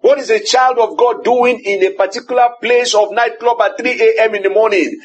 What 0.00 0.18
is 0.18 0.30
a 0.30 0.40
child 0.40 0.78
of 0.78 0.96
God 0.96 1.24
doing 1.24 1.60
in 1.60 1.82
a 1.84 1.90
particular 1.90 2.48
place 2.60 2.94
of 2.94 3.12
nightclub 3.12 3.60
at 3.60 3.78
3 3.78 3.90
a.m. 3.90 4.34
in 4.34 4.42
the 4.42 4.50
morning? 4.50 5.00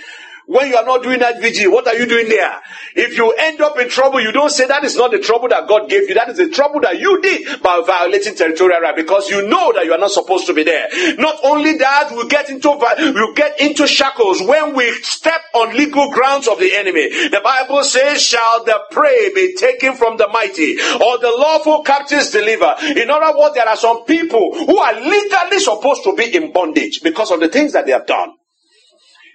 When 0.49 0.67
you 0.67 0.77
are 0.77 0.85
not 0.85 1.03
doing 1.03 1.19
that 1.19 1.39
vigil, 1.39 1.71
what 1.71 1.87
are 1.87 1.93
you 1.93 2.07
doing 2.07 2.27
there? 2.27 2.59
If 2.95 3.15
you 3.15 3.31
end 3.33 3.61
up 3.61 3.77
in 3.77 3.87
trouble, 3.87 4.19
you 4.19 4.31
don't 4.31 4.49
say 4.49 4.65
that 4.65 4.83
is 4.83 4.95
not 4.95 5.11
the 5.11 5.19
trouble 5.19 5.47
that 5.49 5.67
God 5.67 5.87
gave 5.87 6.09
you. 6.09 6.15
That 6.15 6.27
is 6.29 6.37
the 6.37 6.49
trouble 6.49 6.79
that 6.81 6.99
you 6.99 7.21
did 7.21 7.61
by 7.61 7.83
violating 7.85 8.33
territorial 8.33 8.81
right 8.81 8.95
because 8.95 9.29
you 9.29 9.47
know 9.47 9.71
that 9.73 9.85
you 9.85 9.93
are 9.93 9.99
not 9.99 10.09
supposed 10.09 10.47
to 10.47 10.55
be 10.55 10.63
there. 10.63 10.87
Not 11.19 11.37
only 11.43 11.77
that, 11.77 12.09
we 12.17 12.27
get 12.27 12.49
into 12.49 12.71
we 12.71 13.33
get 13.35 13.61
into 13.61 13.85
shackles 13.85 14.41
when 14.41 14.73
we 14.73 14.91
step 15.03 15.39
on 15.53 15.77
legal 15.77 16.09
grounds 16.09 16.47
of 16.47 16.57
the 16.57 16.73
enemy. 16.73 17.29
The 17.29 17.41
Bible 17.43 17.83
says, 17.83 18.19
"Shall 18.19 18.63
the 18.63 18.79
prey 18.89 19.31
be 19.35 19.53
taken 19.53 19.93
from 19.93 20.17
the 20.17 20.29
mighty, 20.29 20.79
or 20.95 21.19
the 21.19 21.29
lawful 21.29 21.83
captives 21.83 22.31
deliver?" 22.31 22.75
In 22.97 23.11
other 23.11 23.37
words, 23.37 23.53
there 23.53 23.69
are 23.69 23.77
some 23.77 24.03
people 24.05 24.65
who 24.65 24.79
are 24.79 24.99
legally 24.99 25.59
supposed 25.59 26.03
to 26.05 26.15
be 26.15 26.35
in 26.35 26.51
bondage 26.51 27.01
because 27.03 27.29
of 27.29 27.39
the 27.39 27.49
things 27.49 27.73
that 27.73 27.85
they 27.85 27.91
have 27.91 28.07
done. 28.07 28.33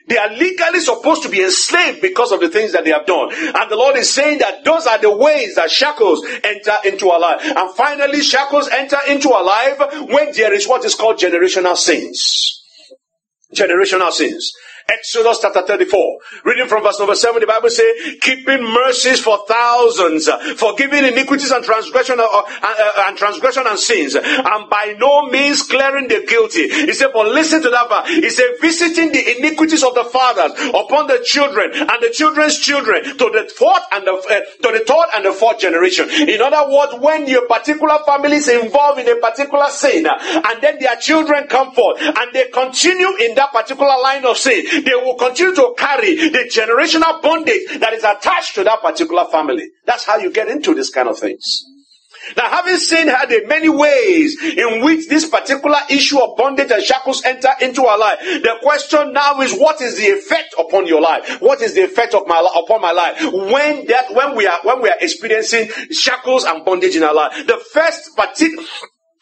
They 0.07 0.19
are 0.19 0.29
legally 0.31 0.81
supposed 0.81 1.23
to 1.23 1.31
be 1.31 1.43
enslaved 1.43 2.03
because 2.03 2.31
of 2.31 2.41
the 2.41 2.51
things 2.51 2.73
that 2.73 2.85
they 2.85 2.91
have 2.91 3.07
done. 3.07 3.33
And 3.33 3.71
the 3.71 3.77
Lord 3.77 3.97
is 3.97 4.13
saying 4.13 4.39
that 4.39 4.65
those 4.65 4.87
are 4.87 4.99
the 4.99 5.15
ways 5.17 5.55
that 5.55 5.71
shackles 5.71 6.25
enter 6.43 6.75
into 6.85 7.09
our 7.09 7.19
life. 7.19 7.41
And 7.45 7.75
finally, 7.75 8.21
shackles 8.21 8.69
enter 8.69 8.99
into 9.09 9.33
our 9.33 9.45
life 9.45 9.79
when 10.11 10.33
there 10.33 10.53
is 10.53 10.69
what 10.69 10.85
is 10.85 10.95
called 10.95 11.17
generational 11.17 11.77
sins. 11.77 12.63
Generational 13.55 14.11
sins. 14.13 14.53
Exodus 14.87 15.39
chapter 15.41 15.63
34. 15.63 16.19
Reading 16.45 16.69
from 16.69 16.83
verse 16.83 16.99
number 16.99 17.15
7, 17.15 17.41
the 17.41 17.47
Bible 17.47 17.71
says, 17.71 17.87
keeping 18.21 18.63
mercies 18.63 19.19
for 19.19 19.39
thousands, 19.49 20.29
forgiving 20.57 21.05
iniquities 21.05 21.51
and 21.51 21.65
transgression 21.65 22.21
uh, 22.21 22.25
uh, 22.25 22.45
uh, 22.63 23.05
and 23.09 23.17
transgression 23.17 23.65
and 23.67 23.79
sins, 23.79 24.15
and 24.15 24.71
by 24.71 24.95
no 24.99 25.27
means 25.31 25.63
clearing 25.63 26.09
the 26.09 26.25
guilty. 26.29 26.69
He 26.69 26.93
said, 26.93 27.09
but 27.15 27.29
listen 27.29 27.63
to 27.63 27.71
that. 27.71 28.07
He 28.09 28.29
said, 28.29 28.57
visiting 28.61 29.13
the 29.13 29.39
iniquities 29.39 29.83
of 29.83 29.95
the 29.95 30.05
fathers 30.05 30.53
upon 30.69 31.07
the 31.07 31.23
children 31.25 31.73
and 31.73 32.03
the 32.03 32.11
children's 32.13 32.59
children 32.59 33.05
to 33.05 33.31
the 33.33 33.51
fourth 33.57 33.83
and 33.93 34.07
the 34.07 34.13
uh, 34.13 34.41
to 34.69 34.79
the 34.79 34.85
third 34.85 35.07
and 35.15 35.25
the 35.25 35.33
fourth 35.33 35.61
generation. 35.61 36.09
In 36.11 36.41
other 36.43 36.71
words, 36.71 36.95
when 37.01 37.27
your 37.27 37.47
particular 37.49 37.99
family 38.07 38.37
is 38.37 38.49
involved 38.49 39.01
in 39.01 39.09
a 39.09 39.17
particular 39.21 39.69
sin, 39.69 40.07
and 40.07 40.63
then 40.63 40.79
their 40.79 40.97
children 40.97 41.47
come 41.49 41.73
forth 41.73 42.01
and 42.01 42.33
they 42.33 42.49
continue 42.49 43.17
in 43.17 43.35
that 43.35 43.53
particular 43.53 43.97
line 44.03 44.25
of 44.25 44.37
sin, 44.37 44.65
they 44.83 44.95
will 44.95 45.15
continue 45.15 45.55
to 45.55 45.75
carry 45.77 46.17
the 46.17 46.51
generational 46.53 47.21
bondage 47.23 47.79
that 47.79 47.93
is 47.93 48.05
attached 48.05 48.55
to 48.57 48.65
that 48.65 48.81
particular 48.83 49.25
family. 49.27 49.71
That's 49.87 50.05
how 50.05 50.17
you 50.17 50.33
get 50.33 50.49
into 50.49 50.75
this 50.75 50.91
kind 50.91 51.09
of 51.09 51.19
things. 51.19 51.65
Now, 52.37 52.49
having 52.49 52.77
seen 52.77 53.09
how 53.09 53.27
the 53.27 53.45
many 53.47 53.69
ways 53.69 54.43
in 54.43 54.83
which 54.83 55.09
this 55.09 55.29
particular 55.29 55.77
issue 55.91 56.19
of 56.19 56.37
bondage 56.37 56.71
and 56.71 56.83
shackles 56.83 57.23
enter 57.25 57.51
into 57.61 57.85
our 57.85 57.99
life, 57.99 58.19
the 58.21 58.57
question 58.63 59.13
now 59.13 59.41
is 59.41 59.53
what 59.55 59.81
is 59.81 59.97
the 59.97 60.07
effect 60.07 60.55
upon 60.59 60.87
your 60.87 61.01
life? 61.03 61.41
What 61.41 61.61
is 61.61 61.75
the 61.75 61.83
effect 61.83 62.15
of 62.15 62.27
my 62.27 62.41
upon 62.57 62.81
my 62.81 62.93
life 62.93 63.23
when 63.23 63.87
that 63.87 64.15
when 64.15 64.37
we 64.37 64.47
are 64.47 64.59
when 64.63 64.81
we 64.81 64.89
are 64.89 64.97
experiencing 65.01 65.69
shackles 65.91 66.45
and 66.45 66.65
bondage 66.65 66.97
in 66.97 67.03
our 67.03 67.15
life? 67.15 67.47
The 67.47 67.63
first 67.73 68.17
particular 68.17 68.65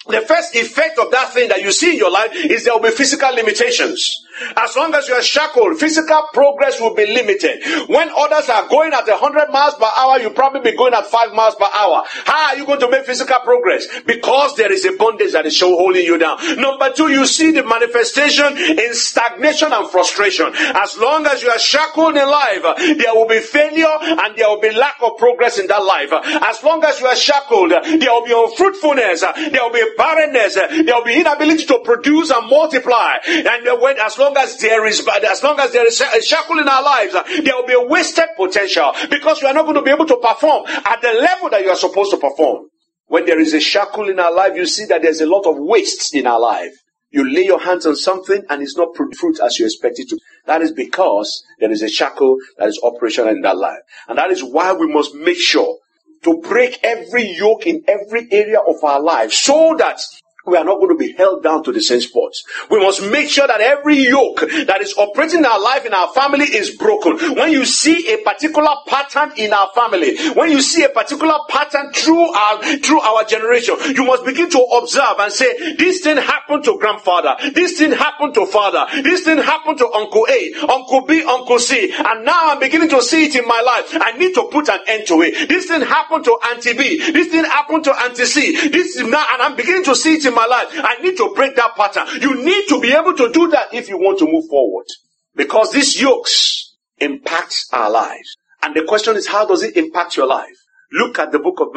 the 0.09 0.21
first 0.23 0.57
effect 0.57 0.99
of 0.99 1.11
that 1.13 1.33
thing 1.33 1.49
that 1.49 1.63
you 1.63 1.73
see 1.73 1.93
in 1.93 1.99
your 1.99 2.11
life 2.11 2.35
is 2.35 2.65
there 2.65 2.75
will 2.75 2.83
be 2.83 2.91
physical 2.91 3.33
limitations. 3.35 4.25
As 4.57 4.75
long 4.77 4.95
as 4.95 5.09
you 5.09 5.15
are 5.15 5.23
shackled, 5.23 5.79
physical 5.79 6.29
progress 6.33 6.81
will 6.81 6.95
be 6.95 7.07
limited. 7.07 7.63
When 7.89 8.09
others 8.17 8.49
are 8.49 8.67
going 8.67 8.93
at 8.93 9.07
100 9.07 9.51
miles 9.53 9.75
per 9.75 9.89
hour, 9.97 10.19
you 10.19 10.31
probably 10.31 10.73
be 10.73 10.77
going 10.77 10.95
at 10.95 11.07
5 11.07 11.33
miles 11.35 11.55
per 11.55 11.69
hour. 11.73 12.03
How 12.25 12.49
are 12.49 12.57
you 12.57 12.67
going 12.67 12.81
to 12.81 12.91
make 12.91 13.05
physical 13.05 13.39
progress? 13.41 13.87
Because 14.07 14.57
there 14.57 14.73
is 14.73 14.85
a 14.85 14.97
bondage 14.97 15.33
that 15.33 15.47
is 15.47 15.59
so 15.59 15.77
holding 15.77 16.05
you 16.05 16.19
down. 16.19 16.39
Number 16.57 16.91
two, 16.93 17.09
you 17.09 17.27
see 17.27 17.53
the 17.53 17.63
manifestation 17.63 18.57
in 18.57 18.95
stagnation 18.95 19.73
and 19.73 19.89
frustration. 19.91 20.51
As 20.57 20.97
long 20.99 21.27
as 21.27 21.43
you 21.43 21.51
are 21.51 21.59
shackled 21.59 22.17
in 22.17 22.27
life, 22.27 22.63
there 22.99 23.15
will 23.15 23.29
be 23.29 23.41
failure 23.41 23.97
and 24.01 24.37
there 24.37 24.49
will 24.49 24.61
be 24.61 24.73
lack 24.73 24.97
of 25.03 25.19
progress 25.19 25.59
in 25.59 25.67
that 25.69 25.85
life. 25.85 26.11
As 26.43 26.63
long 26.65 26.83
as 26.85 27.01
you 27.01 27.07
are 27.07 27.17
shackled, 27.17 27.71
there 27.71 28.11
will 28.11 28.25
be 28.25 28.33
unfruitfulness, 28.35 29.21
there 29.21 29.63
will 29.63 29.73
be 29.73 29.92
barrenness, 29.97 30.55
there 30.55 30.95
will 30.95 31.05
be 31.05 31.21
inability 31.21 31.65
to 31.67 31.81
produce 31.85 32.31
and 32.31 32.49
multiply. 32.49 33.17
And 33.27 33.81
when, 33.81 33.99
as 33.99 34.19
long 34.19 34.37
as 34.37 34.59
there 34.59 34.87
is, 34.87 35.07
as 35.07 35.43
long 35.43 35.59
as 35.61 35.73
there 35.73 35.87
is 35.87 36.01
a 36.01 36.23
shackle 36.23 36.59
in 36.59 36.69
our 36.69 36.83
lives, 36.83 37.13
there 37.13 37.55
will 37.55 37.67
be 37.67 37.75
a 37.75 37.83
wasted 37.87 38.29
potential 38.37 38.93
because 39.11 39.41
you 39.43 39.49
are 39.49 39.55
not 39.55 39.63
going 39.63 39.77
to 39.77 39.83
be 39.83 39.91
able 39.91 40.07
to 40.07 40.17
perform 40.17 40.65
at 40.67 41.01
the 41.03 41.13
level 41.13 41.51
that 41.51 41.63
you 41.63 41.71
are 41.71 41.77
supposed 41.77 42.11
to 42.11 42.17
perform. 42.19 42.69
When 43.07 43.27
there 43.27 43.41
is 43.41 43.53
a 43.53 43.61
shackle 43.61 44.09
in 44.09 44.19
our 44.19 44.33
life, 44.33 44.57
you 44.57 44.65
see 44.67 44.87
that 44.87 45.03
there's 45.03 45.21
a 45.21 45.27
lot 45.27 45.47
of 45.47 45.57
waste 45.59 46.15
in 46.15 46.27
our 46.27 46.41
life. 46.41 46.73
You 47.11 47.29
lay 47.29 47.45
your 47.45 47.61
hands 47.61 47.85
on 47.85 47.95
something 47.95 48.43
and 48.49 48.63
it's 48.63 48.77
not 48.77 48.95
produce 48.95 49.21
fruit 49.21 49.39
as 49.45 49.59
you 49.59 49.67
expect 49.67 49.99
it 49.99 50.09
to. 50.09 50.19
That 50.47 50.63
is 50.63 50.73
because 50.73 51.45
there 51.61 51.71
is 51.71 51.83
a 51.83 51.89
shackle 51.89 52.39
that 52.57 52.69
is 52.69 52.81
operational 52.83 53.31
in 53.31 53.43
that 53.43 53.59
life. 53.59 53.81
And 54.09 54.17
that 54.17 54.31
is 54.31 54.43
why 54.43 54.73
we 54.73 54.87
must 54.87 55.15
make 55.15 55.39
sure 55.39 55.77
to 56.23 56.39
break 56.39 56.79
every 56.83 57.25
yoke 57.37 57.67
in 57.67 57.85
every 57.89 58.29
area 58.31 58.59
of 58.61 58.83
our 58.85 59.01
life 59.01 59.33
so 59.33 59.75
that 59.79 60.01
we 60.47 60.57
are 60.57 60.65
not 60.65 60.77
going 60.77 60.89
to 60.89 60.97
be 60.97 61.13
held 61.13 61.43
down 61.43 61.63
to 61.65 61.73
the 61.73 61.81
same 61.81 62.01
spots. 62.01 62.45
We 62.71 62.81
must 62.81 63.03
make 63.03 63.29
sure 63.29 63.47
that 63.47 63.61
every 63.61 63.97
yoke 63.97 64.41
that 64.67 64.81
is 64.81 64.95
operating 64.97 65.41
in 65.41 65.47
our 65.47 65.61
life, 65.61 65.87
in 65.87 65.95
our 65.95 66.09
family, 66.13 66.47
is 66.47 66.77
broken. 66.77 67.37
When 67.37 67.53
you 67.53 67.65
see 67.65 68.13
a 68.13 68.19
particular 68.19 68.71
pattern 68.89 69.33
in 69.37 69.53
our 69.53 69.71
family, 69.75 70.17
when 70.33 70.51
you 70.51 70.61
see 70.61 70.85
a 70.85 70.89
particular 70.89 71.39
pattern 71.49 71.93
through 71.93 72.33
our 72.33 72.63
through 72.79 73.01
our 73.01 73.25
generation, 73.25 73.77
you 73.95 74.05
must 74.05 74.25
begin 74.25 74.51
to 74.51 74.59
observe 74.59 75.19
and 75.19 75.33
say, 75.33 75.75
"This 75.77 76.01
thing 76.01 76.17
happened 76.17 76.65
to 76.65 76.77
grandfather. 76.79 77.37
This 77.53 77.79
thing 77.79 77.93
happened 77.93 78.35
to 78.35 78.47
father. 78.47 78.87
This 79.03 79.23
thing 79.23 79.39
happened 79.39 79.79
to 79.79 79.89
Uncle 79.93 80.27
A, 80.29 80.53
Uncle 80.69 81.03
B, 81.03 81.23
Uncle 81.23 81.59
C, 81.59 81.93
and 81.97 82.25
now 82.25 82.51
I'm 82.51 82.59
beginning 82.59 82.89
to 82.91 83.03
see 83.03 83.27
it 83.27 83.37
in 83.37 83.47
my 83.47 83.61
life. 83.61 83.97
I 84.01 84.13
need 84.19 84.35
to 84.35 84.45
put 84.45 84.69
an 84.69 84.81
end 84.89 85.07
to 85.07 85.23
it. 85.23 85.49
This 85.49 85.67
thing 85.67 85.83
happened 85.83 86.25
to 86.25 86.37
Auntie 86.51 86.73
B. 86.73 86.99
This 87.13 87.29
thing 87.29 87.45
happened 87.45 87.85
to 87.85 87.93
Auntie 88.03 88.25
C. 88.25 88.69
This 88.69 88.97
is 88.97 89.03
now, 89.03 89.25
and 89.33 89.43
I'm 89.43 89.55
beginning 89.55 89.85
to 89.85 89.95
see 89.95 90.15
it 90.15 90.32
in 90.33 90.37
my 90.37 90.47
life. 90.47 90.69
I 90.75 91.01
need 91.03 91.17
to 91.19 91.33
break 91.35 91.57
that 91.57 91.77
pattern. 91.77 92.21
You 92.21 92.45
need 92.45 92.67
to 92.69 92.81
be 92.81 92.93
able 92.93 93.15
to 93.17 93.31
do 93.31 93.49
that 93.49 93.73
if 93.73 93.89
you 93.89 93.99
want 93.99 94.19
to 94.19 94.27
move 94.27 94.47
forward. 94.49 94.87
Because 95.35 95.73
these 95.73 96.01
yokes 96.01 96.77
impact 96.99 97.67
our 97.73 97.91
lives. 97.91 98.37
And 98.63 98.75
the 98.75 98.85
question 98.85 99.17
is, 99.17 99.29
how 99.29 99.47
does 99.47 99.63
it 99.63 99.77
impact 99.77 100.17
your 100.17 100.27
life? 100.27 100.57
Look 100.93 101.19
at 101.19 101.33
the 101.33 101.39
book 101.39 101.61
of 101.61 101.69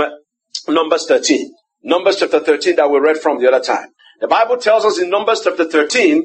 Numbers 0.67 1.05
13. 1.07 1.53
Numbers 1.83 2.17
chapter 2.17 2.39
13 2.39 2.75
that 2.77 2.89
we 2.89 2.99
read 2.99 3.17
from 3.17 3.39
the 3.39 3.47
other 3.47 3.63
time. 3.63 3.87
The 4.19 4.27
Bible 4.27 4.57
tells 4.57 4.85
us 4.85 4.99
in 4.99 5.09
Numbers 5.09 5.41
chapter 5.43 5.65
13 5.65 6.23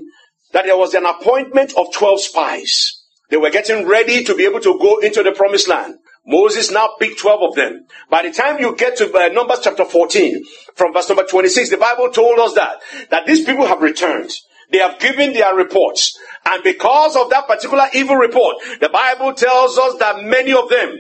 that 0.53 0.65
there 0.65 0.77
was 0.77 0.95
an 0.95 1.07
appointment 1.07 1.73
of 1.77 1.93
12 1.93 2.21
spies. 2.21 3.05
They 3.31 3.37
were 3.37 3.51
getting 3.51 3.87
ready 3.87 4.25
to 4.25 4.35
be 4.35 4.45
able 4.45 4.61
to 4.61 4.79
go 4.79 4.99
into 4.99 5.23
the 5.23 5.33
promised 5.33 5.69
land. 5.69 5.97
Moses 6.27 6.71
now 6.71 6.91
picked 6.99 7.21
12 7.21 7.43
of 7.43 7.55
them. 7.55 7.87
By 8.09 8.23
the 8.23 8.33
time 8.33 8.59
you 8.61 8.77
get 8.77 8.97
to 8.99 9.13
uh, 9.13 9.29
Numbers 9.29 9.61
chapter 9.63 9.85
14, 9.85 10.45
from 10.75 10.93
verse 10.93 11.09
number 11.09 11.25
26, 11.25 11.71
the 11.71 11.77
Bible 11.77 12.11
told 12.11 12.39
us 12.39 12.55
that, 12.55 12.81
that 13.11 13.27
these 13.27 13.45
people 13.45 13.67
have 13.67 13.81
returned. 13.81 14.31
They 14.71 14.79
have 14.79 15.01
given 15.01 15.33
their 15.33 15.55
reports. 15.55 16.19
And 16.47 16.63
because 16.63 17.17
of 17.17 17.31
that 17.31 17.47
particular 17.49 17.87
evil 17.95 18.17
report, 18.17 18.57
the 18.81 18.89
Bible 18.89 19.35
tells 19.35 19.79
us 19.79 19.99
that 19.99 20.23
many 20.23 20.53
of 20.53 20.69
them 20.69 20.97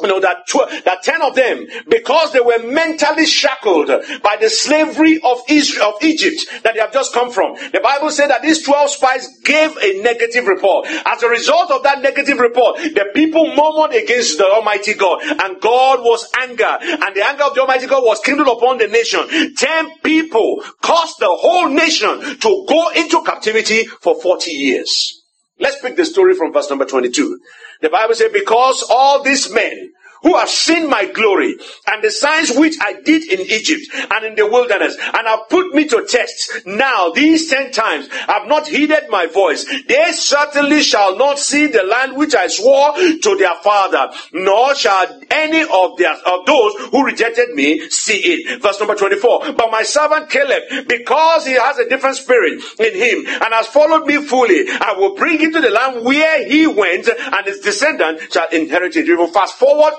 you 0.00 0.08
know 0.08 0.20
that 0.20 0.46
tw- 0.48 0.84
that 0.84 1.02
10 1.02 1.20
of 1.20 1.34
them 1.34 1.66
because 1.88 2.32
they 2.32 2.40
were 2.40 2.58
mentally 2.60 3.26
shackled 3.26 3.88
by 4.22 4.36
the 4.40 4.48
slavery 4.48 5.20
of 5.22 5.40
Israel 5.48 5.92
of 5.94 6.02
Egypt 6.02 6.62
that 6.62 6.72
they 6.74 6.80
have 6.80 6.92
just 6.94 7.12
come 7.12 7.30
from. 7.30 7.56
The 7.72 7.80
bible 7.80 8.10
said 8.10 8.28
that 8.28 8.40
these 8.40 8.62
12 8.62 8.90
spies 8.90 9.28
gave 9.44 9.76
a 9.76 10.00
negative 10.00 10.46
report. 10.46 10.86
As 10.86 11.22
a 11.22 11.28
result 11.28 11.70
of 11.70 11.82
that 11.82 12.00
negative 12.00 12.38
report 12.38 12.78
the 12.78 13.10
people 13.14 13.54
murmured 13.54 13.94
against 13.94 14.38
the 14.38 14.46
almighty 14.46 14.94
god 14.94 15.20
and 15.22 15.60
god 15.60 16.00
was 16.00 16.26
anger 16.40 16.78
and 16.80 17.14
the 17.14 17.26
anger 17.26 17.44
of 17.44 17.54
the 17.54 17.60
almighty 17.60 17.86
god 17.86 18.02
was 18.02 18.20
kindled 18.20 18.48
upon 18.48 18.78
the 18.78 18.88
nation. 18.88 19.20
10 19.54 19.98
people 20.02 20.62
caused 20.80 21.18
the 21.18 21.28
whole 21.28 21.68
nation 21.68 22.38
to 22.40 22.64
go 22.66 22.88
into 22.96 23.22
captivity 23.24 23.84
for 23.84 24.20
40 24.20 24.52
years. 24.52 25.22
Let's 25.60 25.80
pick 25.82 25.96
the 25.96 26.06
story 26.06 26.34
from 26.34 26.50
verse 26.52 26.70
number 26.70 26.86
22 26.86 27.38
the 27.82 27.90
Bible 27.90 28.14
says, 28.14 28.32
because 28.32 28.84
all 28.90 29.22
these 29.22 29.52
men 29.52 29.92
who 30.22 30.36
have 30.36 30.48
seen 30.48 30.88
my 30.88 31.06
glory 31.06 31.56
and 31.86 32.02
the 32.02 32.10
signs 32.10 32.56
which 32.56 32.76
I 32.80 33.00
did 33.00 33.30
in 33.30 33.40
Egypt 33.40 33.82
and 34.10 34.24
in 34.24 34.34
the 34.34 34.46
wilderness 34.46 34.96
and 34.96 35.26
have 35.26 35.48
put 35.48 35.74
me 35.74 35.86
to 35.88 36.06
test. 36.08 36.66
Now 36.66 37.10
these 37.10 37.50
ten 37.50 37.72
times 37.72 38.08
have 38.08 38.46
not 38.46 38.66
heeded 38.68 39.08
my 39.08 39.26
voice. 39.26 39.64
They 39.86 40.12
certainly 40.12 40.82
shall 40.82 41.16
not 41.16 41.38
see 41.38 41.66
the 41.66 41.82
land 41.82 42.16
which 42.16 42.34
I 42.34 42.46
swore 42.46 42.94
to 42.94 43.36
their 43.38 43.54
father, 43.62 44.12
nor 44.32 44.74
shall 44.74 45.20
any 45.30 45.62
of 45.62 45.96
their 45.98 46.12
of 46.12 46.46
those 46.46 46.74
who 46.90 47.04
rejected 47.04 47.50
me 47.54 47.88
see 47.90 48.18
it. 48.18 48.62
Verse 48.62 48.78
number 48.78 48.94
24. 48.94 49.52
But 49.52 49.70
my 49.70 49.82
servant 49.82 50.30
Caleb, 50.30 50.88
because 50.88 51.46
he 51.46 51.54
has 51.54 51.78
a 51.78 51.88
different 51.88 52.16
spirit 52.16 52.62
in 52.78 52.94
him 52.94 53.26
and 53.26 53.54
has 53.54 53.66
followed 53.66 54.06
me 54.06 54.16
fully, 54.22 54.64
I 54.68 54.94
will 54.96 55.14
bring 55.14 55.38
him 55.38 55.52
to 55.52 55.60
the 55.60 55.70
land 55.70 56.04
where 56.04 56.46
he 56.46 56.66
went 56.66 57.08
and 57.08 57.46
his 57.46 57.60
descendant 57.60 58.32
shall 58.32 58.48
inherit 58.48 58.96
it. 58.96 59.06
We 59.06 59.16
will 59.16 59.28
fast 59.28 59.58
forward 59.58 59.94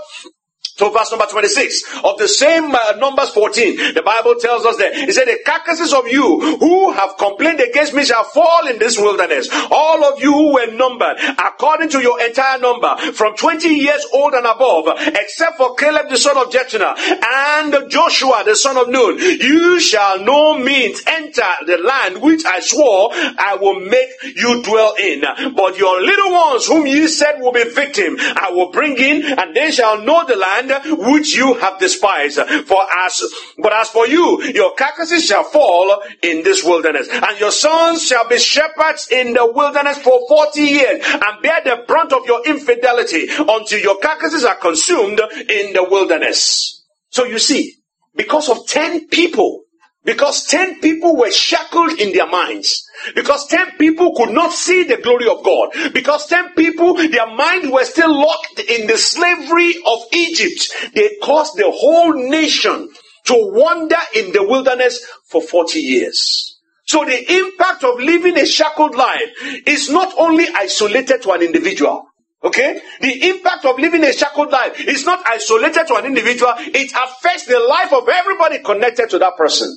to 0.77 0.89
verse 0.89 1.11
number 1.11 1.25
26 1.29 2.01
of 2.03 2.17
the 2.17 2.27
same 2.27 2.73
uh, 2.73 2.93
Numbers 2.97 3.29
14, 3.29 3.93
the 3.93 4.01
Bible 4.01 4.35
tells 4.39 4.65
us 4.65 4.77
that, 4.77 4.93
it 4.93 5.13
said, 5.13 5.25
the 5.25 5.39
carcasses 5.45 5.93
of 5.93 6.07
you 6.07 6.57
who 6.57 6.91
have 6.91 7.17
complained 7.17 7.59
against 7.59 7.93
me 7.93 8.03
shall 8.03 8.23
fall 8.23 8.67
in 8.67 8.79
this 8.79 8.97
wilderness. 8.97 9.49
All 9.69 10.03
of 10.03 10.19
you 10.19 10.33
who 10.33 10.53
were 10.53 10.71
numbered 10.71 11.17
according 11.37 11.89
to 11.89 12.01
your 12.01 12.19
entire 12.21 12.57
number 12.59 12.95
from 13.13 13.35
20 13.35 13.67
years 13.69 14.05
old 14.13 14.33
and 14.33 14.45
above, 14.45 14.85
except 15.13 15.57
for 15.57 15.75
Caleb 15.75 16.09
the 16.09 16.17
son 16.17 16.37
of 16.37 16.49
Jephunneh 16.51 16.95
and 17.23 17.89
Joshua 17.91 18.43
the 18.45 18.55
son 18.55 18.77
of 18.77 18.89
Nun, 18.89 19.17
you 19.19 19.79
shall 19.79 20.23
no 20.23 20.57
means 20.57 21.01
enter 21.05 21.41
the 21.67 21.77
land 21.77 22.21
which 22.21 22.45
I 22.45 22.59
swore 22.61 23.09
I 23.13 23.57
will 23.59 23.79
make 23.79 24.09
you 24.35 24.63
dwell 24.63 24.95
in. 24.95 25.21
But 25.55 25.77
your 25.77 26.01
little 26.01 26.31
ones 26.31 26.65
whom 26.65 26.87
you 26.87 27.07
said 27.07 27.39
will 27.39 27.51
be 27.51 27.63
victim, 27.63 28.15
I 28.19 28.49
will 28.51 28.71
bring 28.71 28.97
in 28.97 29.37
and 29.37 29.55
they 29.55 29.71
shall 29.71 30.01
know 30.01 30.25
the 30.25 30.35
land 30.35 30.62
which 30.97 31.35
you 31.35 31.53
have 31.55 31.79
despised. 31.79 32.39
For 32.65 32.81
as, 33.05 33.23
but 33.57 33.73
as 33.73 33.89
for 33.89 34.07
you, 34.07 34.43
your 34.43 34.73
carcasses 34.75 35.25
shall 35.25 35.43
fall 35.43 36.01
in 36.21 36.43
this 36.43 36.63
wilderness 36.63 37.07
and 37.09 37.39
your 37.39 37.51
sons 37.51 38.05
shall 38.05 38.27
be 38.27 38.37
shepherds 38.37 39.07
in 39.11 39.33
the 39.33 39.51
wilderness 39.51 39.97
for 39.99 40.27
40 40.27 40.61
years 40.61 41.05
and 41.05 41.41
bear 41.41 41.61
the 41.63 41.83
brunt 41.87 42.13
of 42.13 42.25
your 42.25 42.45
infidelity 42.45 43.27
until 43.37 43.79
your 43.79 43.99
carcasses 43.99 44.45
are 44.45 44.55
consumed 44.55 45.19
in 45.49 45.73
the 45.73 45.85
wilderness. 45.89 46.85
So 47.09 47.25
you 47.25 47.39
see, 47.39 47.75
because 48.15 48.49
of 48.49 48.67
10 48.67 49.07
people, 49.07 49.62
because 50.05 50.45
10 50.47 50.81
people 50.81 51.15
were 51.15 51.31
shackled 51.31 51.93
in 51.99 52.11
their 52.11 52.27
minds. 52.27 52.85
Because 53.15 53.47
10 53.47 53.77
people 53.77 54.13
could 54.15 54.31
not 54.31 54.51
see 54.51 54.83
the 54.83 54.97
glory 54.97 55.29
of 55.29 55.43
God. 55.43 55.69
Because 55.93 56.27
10 56.27 56.53
people, 56.55 56.95
their 56.95 57.27
minds 57.27 57.69
were 57.69 57.85
still 57.85 58.13
locked 58.13 58.59
in 58.59 58.87
the 58.87 58.97
slavery 58.97 59.75
of 59.85 59.99
Egypt. 60.11 60.91
They 60.93 61.17
caused 61.21 61.55
the 61.55 61.71
whole 61.71 62.13
nation 62.13 62.89
to 63.25 63.33
wander 63.53 63.95
in 64.13 64.33
the 64.33 64.43
wilderness 64.43 65.05
for 65.29 65.41
40 65.41 65.79
years. 65.79 66.59
So 66.85 67.05
the 67.05 67.33
impact 67.37 67.85
of 67.85 67.99
living 67.99 68.37
a 68.37 68.45
shackled 68.45 68.95
life 68.95 69.31
is 69.65 69.89
not 69.89 70.13
only 70.17 70.47
isolated 70.53 71.21
to 71.21 71.31
an 71.31 71.41
individual. 71.41 72.07
Okay? 72.43 72.81
The 72.99 73.29
impact 73.29 73.63
of 73.63 73.79
living 73.79 74.03
a 74.03 74.11
shackled 74.11 74.51
life 74.51 74.77
is 74.85 75.05
not 75.05 75.23
isolated 75.25 75.87
to 75.87 75.95
an 75.95 76.05
individual. 76.05 76.53
It 76.57 76.91
affects 76.91 77.45
the 77.45 77.59
life 77.59 77.93
of 77.93 78.09
everybody 78.09 78.59
connected 78.59 79.09
to 79.11 79.19
that 79.19 79.37
person. 79.37 79.73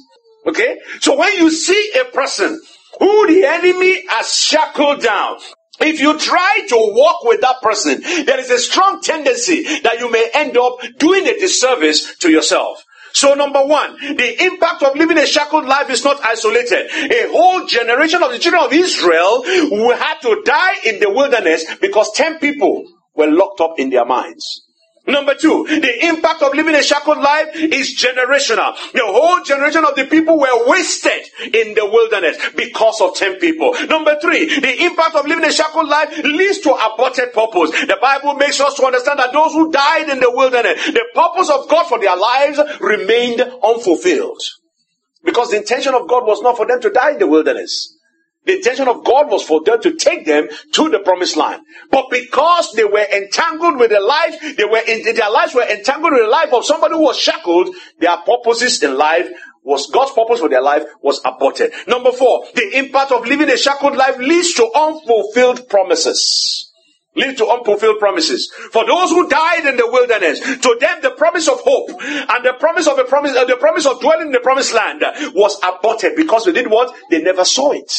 Okay? 0.46 0.78
So 1.00 1.16
when 1.16 1.34
you 1.34 1.50
see 1.50 1.92
a 2.00 2.04
person 2.04 2.60
who 2.98 3.26
the 3.26 3.44
enemy 3.44 4.06
has 4.08 4.34
shackled 4.34 5.02
down, 5.02 5.38
if 5.80 6.00
you 6.00 6.18
try 6.18 6.66
to 6.68 6.76
walk 6.76 7.24
with 7.24 7.42
that 7.42 7.60
person, 7.60 8.00
there 8.00 8.40
is 8.40 8.50
a 8.50 8.58
strong 8.58 9.00
tendency 9.02 9.62
that 9.80 9.98
you 9.98 10.10
may 10.10 10.30
end 10.32 10.56
up 10.56 10.78
doing 10.98 11.26
a 11.26 11.38
disservice 11.38 12.16
to 12.18 12.30
yourself. 12.30 12.82
So 13.12 13.34
number 13.34 13.64
one, 13.64 13.96
the 13.98 14.44
impact 14.44 14.82
of 14.82 14.94
living 14.94 15.18
a 15.18 15.26
shackled 15.26 15.64
life 15.64 15.88
is 15.88 16.04
not 16.04 16.22
isolated. 16.22 16.90
A 16.90 17.28
whole 17.30 17.66
generation 17.66 18.22
of 18.22 18.30
the 18.30 18.38
children 18.38 18.62
of 18.62 18.72
Israel 18.72 19.42
who 19.42 19.90
had 19.92 20.20
to 20.20 20.42
die 20.44 20.74
in 20.84 21.00
the 21.00 21.10
wilderness 21.10 21.64
because 21.80 22.12
10 22.12 22.38
people 22.38 22.84
were 23.14 23.30
locked 23.30 23.60
up 23.62 23.78
in 23.78 23.88
their 23.88 24.04
minds. 24.04 24.65
Number 25.06 25.34
two, 25.34 25.64
the 25.68 26.06
impact 26.06 26.42
of 26.42 26.52
living 26.54 26.74
a 26.74 26.82
shackled 26.82 27.18
life 27.18 27.54
is 27.54 27.94
generational. 27.94 28.74
The 28.92 29.04
whole 29.04 29.42
generation 29.44 29.84
of 29.84 29.94
the 29.94 30.04
people 30.04 30.38
were 30.38 30.68
wasted 30.68 31.22
in 31.54 31.74
the 31.74 31.86
wilderness 31.86 32.36
because 32.56 33.00
of 33.00 33.14
10 33.14 33.36
people. 33.36 33.74
Number 33.86 34.18
three, 34.20 34.58
the 34.58 34.84
impact 34.84 35.14
of 35.14 35.26
living 35.26 35.44
a 35.44 35.52
shackled 35.52 35.88
life 35.88 36.16
leads 36.24 36.58
to 36.60 36.72
aborted 36.72 37.32
purpose. 37.32 37.70
The 37.86 37.98
Bible 38.00 38.34
makes 38.34 38.60
us 38.60 38.74
to 38.74 38.86
understand 38.86 39.20
that 39.20 39.32
those 39.32 39.52
who 39.52 39.70
died 39.70 40.08
in 40.08 40.18
the 40.18 40.30
wilderness, 40.30 40.84
the 40.86 41.04
purpose 41.14 41.50
of 41.50 41.68
God 41.68 41.86
for 41.86 42.00
their 42.00 42.16
lives 42.16 42.60
remained 42.80 43.40
unfulfilled. 43.40 44.40
Because 45.24 45.50
the 45.50 45.58
intention 45.58 45.94
of 45.94 46.08
God 46.08 46.26
was 46.26 46.42
not 46.42 46.56
for 46.56 46.66
them 46.66 46.80
to 46.80 46.90
die 46.90 47.12
in 47.12 47.18
the 47.18 47.26
wilderness. 47.26 47.95
The 48.46 48.56
intention 48.56 48.88
of 48.88 49.04
God 49.04 49.28
was 49.28 49.42
for 49.42 49.62
them 49.62 49.82
to 49.82 49.94
take 49.94 50.24
them 50.24 50.48
to 50.72 50.88
the 50.88 51.00
promised 51.00 51.36
land. 51.36 51.62
But 51.90 52.06
because 52.10 52.72
they 52.72 52.84
were 52.84 53.06
entangled 53.12 53.76
with 53.78 53.90
the 53.90 54.00
life, 54.00 54.56
they 54.56 54.64
were 54.64 54.82
in, 54.86 55.02
their 55.16 55.30
lives 55.30 55.54
were 55.54 55.64
entangled 55.68 56.12
with 56.12 56.22
the 56.22 56.28
life 56.28 56.52
of 56.52 56.64
somebody 56.64 56.94
who 56.94 57.02
was 57.02 57.18
shackled, 57.18 57.74
their 57.98 58.16
purposes 58.18 58.82
in 58.82 58.96
life 58.96 59.28
was 59.64 59.90
God's 59.90 60.12
purpose 60.12 60.38
for 60.38 60.48
their 60.48 60.62
life 60.62 60.84
was 61.02 61.20
aborted. 61.24 61.72
Number 61.88 62.12
four, 62.12 62.46
the 62.54 62.78
impact 62.78 63.10
of 63.10 63.26
living 63.26 63.50
a 63.50 63.56
shackled 63.56 63.96
life 63.96 64.16
leads 64.18 64.54
to 64.54 64.70
unfulfilled 64.74 65.68
promises 65.68 66.72
lead 67.16 67.36
to 67.38 67.46
unfulfilled 67.48 67.98
promises. 67.98 68.52
For 68.72 68.86
those 68.86 69.10
who 69.10 69.26
died 69.28 69.64
in 69.66 69.76
the 69.76 69.86
wilderness, 69.86 70.38
to 70.38 70.76
them 70.78 71.00
the 71.02 71.12
promise 71.16 71.48
of 71.48 71.58
hope 71.62 71.88
and 71.90 72.44
the 72.44 72.54
promise 72.60 72.86
of 72.86 72.98
a 72.98 73.04
promise, 73.04 73.34
uh, 73.34 73.46
the 73.46 73.56
promise 73.56 73.86
of 73.86 74.00
dwelling 74.00 74.26
in 74.26 74.32
the 74.32 74.40
promised 74.40 74.74
land 74.74 75.02
was 75.34 75.58
aborted 75.64 76.14
because 76.14 76.44
they 76.44 76.52
did 76.52 76.70
what? 76.70 76.94
They 77.10 77.22
never 77.22 77.44
saw 77.44 77.72
it. 77.72 77.90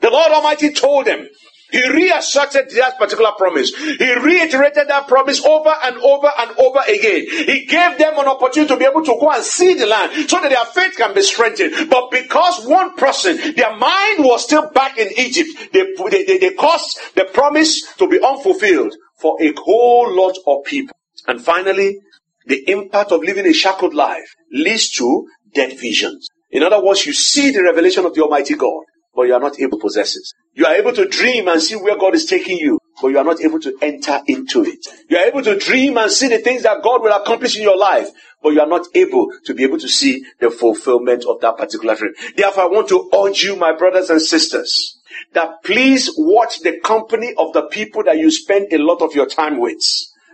The 0.00 0.10
Lord 0.10 0.32
Almighty 0.32 0.72
told 0.72 1.06
them, 1.06 1.28
he 1.74 1.90
reasserted 1.90 2.70
that 2.76 2.98
particular 2.98 3.32
promise. 3.36 3.74
He 3.74 4.14
reiterated 4.14 4.86
that 4.86 5.08
promise 5.08 5.44
over 5.44 5.74
and 5.82 5.96
over 5.96 6.30
and 6.38 6.56
over 6.56 6.78
again. 6.86 7.26
He 7.28 7.66
gave 7.66 7.98
them 7.98 8.16
an 8.16 8.28
opportunity 8.28 8.72
to 8.72 8.76
be 8.76 8.84
able 8.84 9.04
to 9.04 9.16
go 9.18 9.32
and 9.32 9.42
see 9.42 9.74
the 9.74 9.86
land 9.86 10.30
so 10.30 10.40
that 10.40 10.50
their 10.50 10.64
faith 10.66 10.96
can 10.96 11.14
be 11.14 11.22
strengthened. 11.22 11.90
But 11.90 12.12
because 12.12 12.64
one 12.64 12.94
person, 12.94 13.54
their 13.56 13.76
mind 13.76 14.18
was 14.22 14.44
still 14.44 14.70
back 14.70 14.98
in 14.98 15.08
Egypt, 15.18 15.50
they, 15.72 15.84
they, 16.10 16.24
they, 16.24 16.38
they 16.38 16.54
caused 16.54 16.96
the 17.16 17.24
promise 17.24 17.82
to 17.96 18.06
be 18.06 18.22
unfulfilled 18.22 18.94
for 19.18 19.42
a 19.42 19.52
whole 19.56 20.14
lot 20.14 20.36
of 20.46 20.64
people. 20.64 20.94
And 21.26 21.40
finally, 21.40 21.98
the 22.46 22.70
impact 22.70 23.10
of 23.10 23.22
living 23.22 23.46
a 23.46 23.52
shackled 23.52 23.94
life 23.94 24.36
leads 24.52 24.90
to 24.90 25.26
dead 25.52 25.76
visions. 25.80 26.28
In 26.50 26.62
other 26.62 26.80
words, 26.80 27.04
you 27.04 27.12
see 27.12 27.50
the 27.50 27.64
revelation 27.64 28.06
of 28.06 28.14
the 28.14 28.22
Almighty 28.22 28.54
God 28.54 28.84
but 29.14 29.22
you 29.22 29.34
are 29.34 29.40
not 29.40 29.58
able 29.60 29.78
to 29.78 29.82
possess 29.82 30.16
it. 30.16 30.26
You 30.54 30.66
are 30.66 30.74
able 30.74 30.92
to 30.92 31.08
dream 31.08 31.48
and 31.48 31.60
see 31.60 31.76
where 31.76 31.98
God 31.98 32.14
is 32.14 32.26
taking 32.26 32.58
you, 32.58 32.78
but 33.00 33.08
you 33.08 33.18
are 33.18 33.24
not 33.24 33.40
able 33.40 33.60
to 33.60 33.76
enter 33.82 34.20
into 34.26 34.64
it. 34.64 34.86
You 35.08 35.18
are 35.18 35.26
able 35.26 35.42
to 35.42 35.58
dream 35.58 35.96
and 35.98 36.10
see 36.10 36.28
the 36.28 36.38
things 36.38 36.62
that 36.62 36.82
God 36.82 37.02
will 37.02 37.12
accomplish 37.12 37.56
in 37.56 37.62
your 37.62 37.76
life, 37.76 38.08
but 38.42 38.52
you 38.52 38.60
are 38.60 38.68
not 38.68 38.86
able 38.94 39.32
to 39.44 39.54
be 39.54 39.64
able 39.64 39.78
to 39.78 39.88
see 39.88 40.24
the 40.38 40.50
fulfillment 40.50 41.24
of 41.24 41.40
that 41.40 41.56
particular 41.56 41.96
dream. 41.96 42.12
Therefore, 42.36 42.64
I 42.64 42.66
want 42.66 42.88
to 42.88 43.10
urge 43.14 43.42
you, 43.42 43.56
my 43.56 43.74
brothers 43.74 44.10
and 44.10 44.20
sisters, 44.20 44.98
that 45.32 45.62
please 45.64 46.10
watch 46.16 46.60
the 46.60 46.78
company 46.80 47.34
of 47.38 47.52
the 47.52 47.62
people 47.62 48.04
that 48.04 48.18
you 48.18 48.30
spend 48.30 48.72
a 48.72 48.78
lot 48.78 49.02
of 49.02 49.14
your 49.14 49.26
time 49.26 49.58
with. 49.58 49.82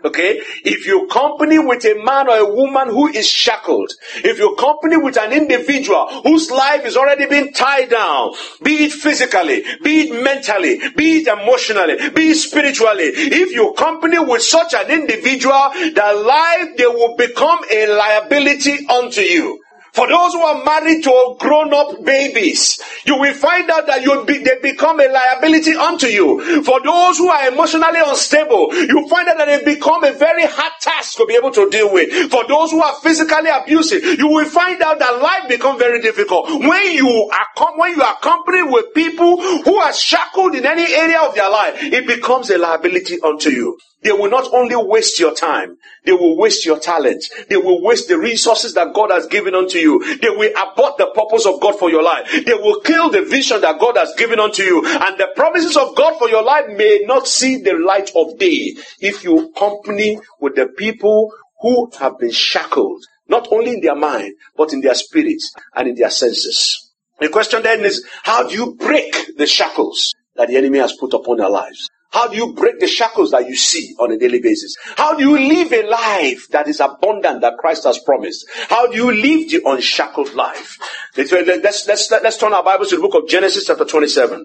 Okay? 0.04 0.40
If 0.64 0.86
you 0.86 1.06
company 1.08 1.58
with 1.58 1.84
a 1.84 2.02
man 2.02 2.28
or 2.28 2.38
a 2.38 2.54
woman 2.54 2.88
who 2.88 3.08
is 3.08 3.28
shackled, 3.28 3.92
if 4.16 4.38
you 4.38 4.56
company 4.58 4.96
with 4.96 5.18
an 5.18 5.32
individual 5.32 6.06
whose 6.22 6.50
life 6.50 6.84
is 6.84 6.96
already 6.96 7.26
been 7.26 7.52
tied 7.52 7.90
down, 7.90 8.32
be 8.62 8.84
it 8.84 8.92
physically, 8.92 9.64
be 9.82 10.08
it 10.08 10.24
mentally, 10.24 10.80
be 10.96 11.18
it 11.18 11.28
emotionally, 11.28 12.10
be 12.10 12.30
it 12.30 12.36
spiritually, 12.36 13.04
if 13.04 13.52
you 13.52 13.74
company 13.76 14.18
with 14.18 14.42
such 14.42 14.74
an 14.74 14.90
individual, 14.90 15.70
their 15.94 16.14
life, 16.14 16.76
they 16.76 16.86
will 16.86 17.16
become 17.16 17.60
a 17.70 17.86
liability 17.86 18.86
unto 18.88 19.20
you. 19.20 19.60
For 19.92 20.08
those 20.08 20.32
who 20.32 20.40
are 20.40 20.64
married 20.64 21.02
to 21.04 21.36
grown 21.38 21.74
up 21.74 22.04
babies, 22.04 22.80
you 23.04 23.18
will 23.18 23.34
find 23.34 23.68
out 23.70 23.86
that 23.86 24.02
you 24.02 24.24
be, 24.24 24.38
they 24.38 24.58
become 24.62 25.00
a 25.00 25.08
liability 25.08 25.72
unto 25.74 26.06
you. 26.06 26.62
For 26.62 26.80
those 26.82 27.18
who 27.18 27.28
are 27.28 27.48
emotionally 27.48 28.00
unstable, 28.04 28.72
you 28.74 29.08
find 29.08 29.28
out 29.28 29.38
that 29.38 29.46
they 29.46 29.74
become 29.74 30.04
a 30.04 30.12
very 30.12 30.46
hard 30.46 30.72
task 30.80 31.16
to 31.16 31.26
be 31.26 31.34
able 31.34 31.50
to 31.52 31.68
deal 31.70 31.92
with. 31.92 32.30
For 32.30 32.46
those 32.46 32.70
who 32.70 32.82
are 32.82 32.94
physically 33.02 33.50
abusive, 33.50 34.04
you 34.04 34.28
will 34.28 34.48
find 34.48 34.80
out 34.82 34.98
that 34.98 35.20
life 35.20 35.48
becomes 35.48 35.78
very 35.78 36.00
difficult. 36.00 36.48
When 36.48 36.92
you 36.92 37.30
are 37.32 37.70
when 37.76 37.96
you 37.96 38.02
are 38.02 38.14
accompanied 38.14 38.70
with 38.70 38.94
people 38.94 39.40
who 39.62 39.76
are 39.76 39.92
shackled 39.92 40.54
in 40.54 40.66
any 40.66 40.92
area 40.94 41.20
of 41.20 41.34
their 41.34 41.50
life, 41.50 41.82
it 41.82 42.06
becomes 42.06 42.50
a 42.50 42.58
liability 42.58 43.20
unto 43.22 43.50
you. 43.50 43.78
They 44.02 44.12
will 44.12 44.30
not 44.30 44.52
only 44.52 44.76
waste 44.76 45.20
your 45.20 45.34
time, 45.34 45.76
they 46.06 46.12
will 46.12 46.36
waste 46.36 46.64
your 46.64 46.78
talent. 46.78 47.24
They 47.48 47.56
will 47.56 47.82
waste 47.82 48.08
the 48.08 48.18
resources 48.18 48.74
that 48.74 48.94
God 48.94 49.10
has 49.10 49.26
given 49.26 49.54
unto 49.54 49.78
you. 49.78 50.16
They 50.18 50.30
will 50.30 50.50
abort 50.50 50.96
the 50.96 51.10
purpose 51.14 51.44
of 51.44 51.60
God 51.60 51.78
for 51.78 51.90
your 51.90 52.02
life. 52.02 52.30
They 52.44 52.54
will 52.54 52.80
kill 52.80 53.10
the 53.10 53.22
vision 53.22 53.60
that 53.60 53.78
God 53.78 53.96
has 53.98 54.14
given 54.16 54.40
unto 54.40 54.62
you. 54.62 54.84
And 54.86 55.18
the 55.18 55.28
promises 55.36 55.76
of 55.76 55.94
God 55.96 56.18
for 56.18 56.30
your 56.30 56.42
life 56.42 56.66
may 56.68 57.04
not 57.04 57.26
see 57.26 57.58
the 57.58 57.74
light 57.74 58.10
of 58.16 58.38
day 58.38 58.74
if 59.00 59.22
you 59.22 59.52
company 59.56 60.18
with 60.40 60.56
the 60.56 60.66
people 60.66 61.32
who 61.60 61.90
have 61.98 62.18
been 62.18 62.32
shackled, 62.32 63.04
not 63.28 63.48
only 63.52 63.74
in 63.74 63.80
their 63.80 63.96
mind, 63.96 64.32
but 64.56 64.72
in 64.72 64.80
their 64.80 64.94
spirits 64.94 65.54
and 65.74 65.88
in 65.88 65.94
their 65.94 66.10
senses. 66.10 66.90
The 67.20 67.28
question 67.28 67.62
then 67.62 67.84
is, 67.84 68.06
how 68.22 68.48
do 68.48 68.54
you 68.54 68.76
break 68.76 69.36
the 69.36 69.46
shackles 69.46 70.14
that 70.36 70.48
the 70.48 70.56
enemy 70.56 70.78
has 70.78 70.94
put 70.94 71.12
upon 71.12 71.38
our 71.40 71.50
lives? 71.50 71.86
How 72.10 72.26
do 72.26 72.36
you 72.36 72.52
break 72.52 72.80
the 72.80 72.88
shackles 72.88 73.30
that 73.30 73.46
you 73.46 73.54
see 73.56 73.94
on 73.98 74.10
a 74.10 74.18
daily 74.18 74.40
basis? 74.40 74.76
How 74.96 75.16
do 75.16 75.22
you 75.22 75.38
live 75.38 75.72
a 75.72 75.88
life 75.88 76.48
that 76.48 76.66
is 76.66 76.80
abundant 76.80 77.40
that 77.42 77.58
Christ 77.58 77.84
has 77.84 77.98
promised? 77.98 78.46
How 78.68 78.88
do 78.90 78.96
you 78.96 79.12
live 79.12 79.48
the 79.48 79.62
unshackled 79.64 80.34
life? 80.34 80.76
Let's, 81.16 81.30
let's, 81.30 81.86
let's, 81.86 82.10
let's 82.10 82.36
turn 82.36 82.52
our 82.52 82.64
Bibles 82.64 82.90
to 82.90 82.96
the 82.96 83.02
book 83.02 83.14
of 83.14 83.28
Genesis 83.28 83.66
chapter 83.66 83.84
27. 83.84 84.44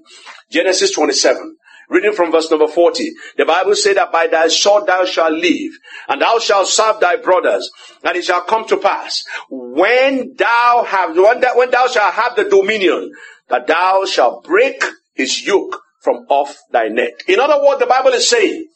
Genesis 0.51 0.91
27. 0.91 1.57
Reading 1.89 2.13
from 2.13 2.31
verse 2.31 2.49
number 2.51 2.67
40. 2.67 3.11
The 3.37 3.45
Bible 3.45 3.75
said 3.75 3.97
that 3.97 4.11
by 4.11 4.27
thy 4.27 4.47
sword 4.47 4.87
thou 4.87 5.05
shalt 5.05 5.33
live, 5.33 5.71
and 6.07 6.21
thou 6.21 6.39
shalt 6.39 6.67
serve 6.67 6.99
thy 6.99 7.15
brothers, 7.15 7.69
and 8.03 8.15
it 8.15 8.25
shall 8.25 8.41
come 8.41 8.65
to 8.67 8.77
pass 8.77 9.23
when 9.49 10.33
thou 10.35 10.83
have 10.87 11.15
when, 11.15 11.39
thou, 11.41 11.57
when 11.57 11.69
thou 11.69 11.87
shalt 11.87 12.13
have 12.13 12.35
the 12.35 12.45
dominion, 12.45 13.11
that 13.49 13.67
thou 13.67 14.05
shalt 14.05 14.43
break 14.43 14.83
his 15.13 15.45
yoke 15.45 15.79
from 16.05 16.25
off 16.29 16.55
thy 16.71 16.87
neck. 16.87 17.27
In 17.27 17.39
other 17.39 17.61
words, 17.61 17.79
the 17.79 17.87
Bible 17.87 18.11
is 18.11 18.29
saying 18.29 18.67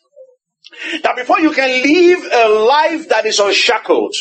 that 1.03 1.15
before 1.15 1.39
you 1.39 1.51
can 1.51 1.69
live 1.69 2.19
a 2.31 2.49
life 2.49 3.07
that 3.09 3.25
is 3.25 3.39
unshackled, 3.39 4.13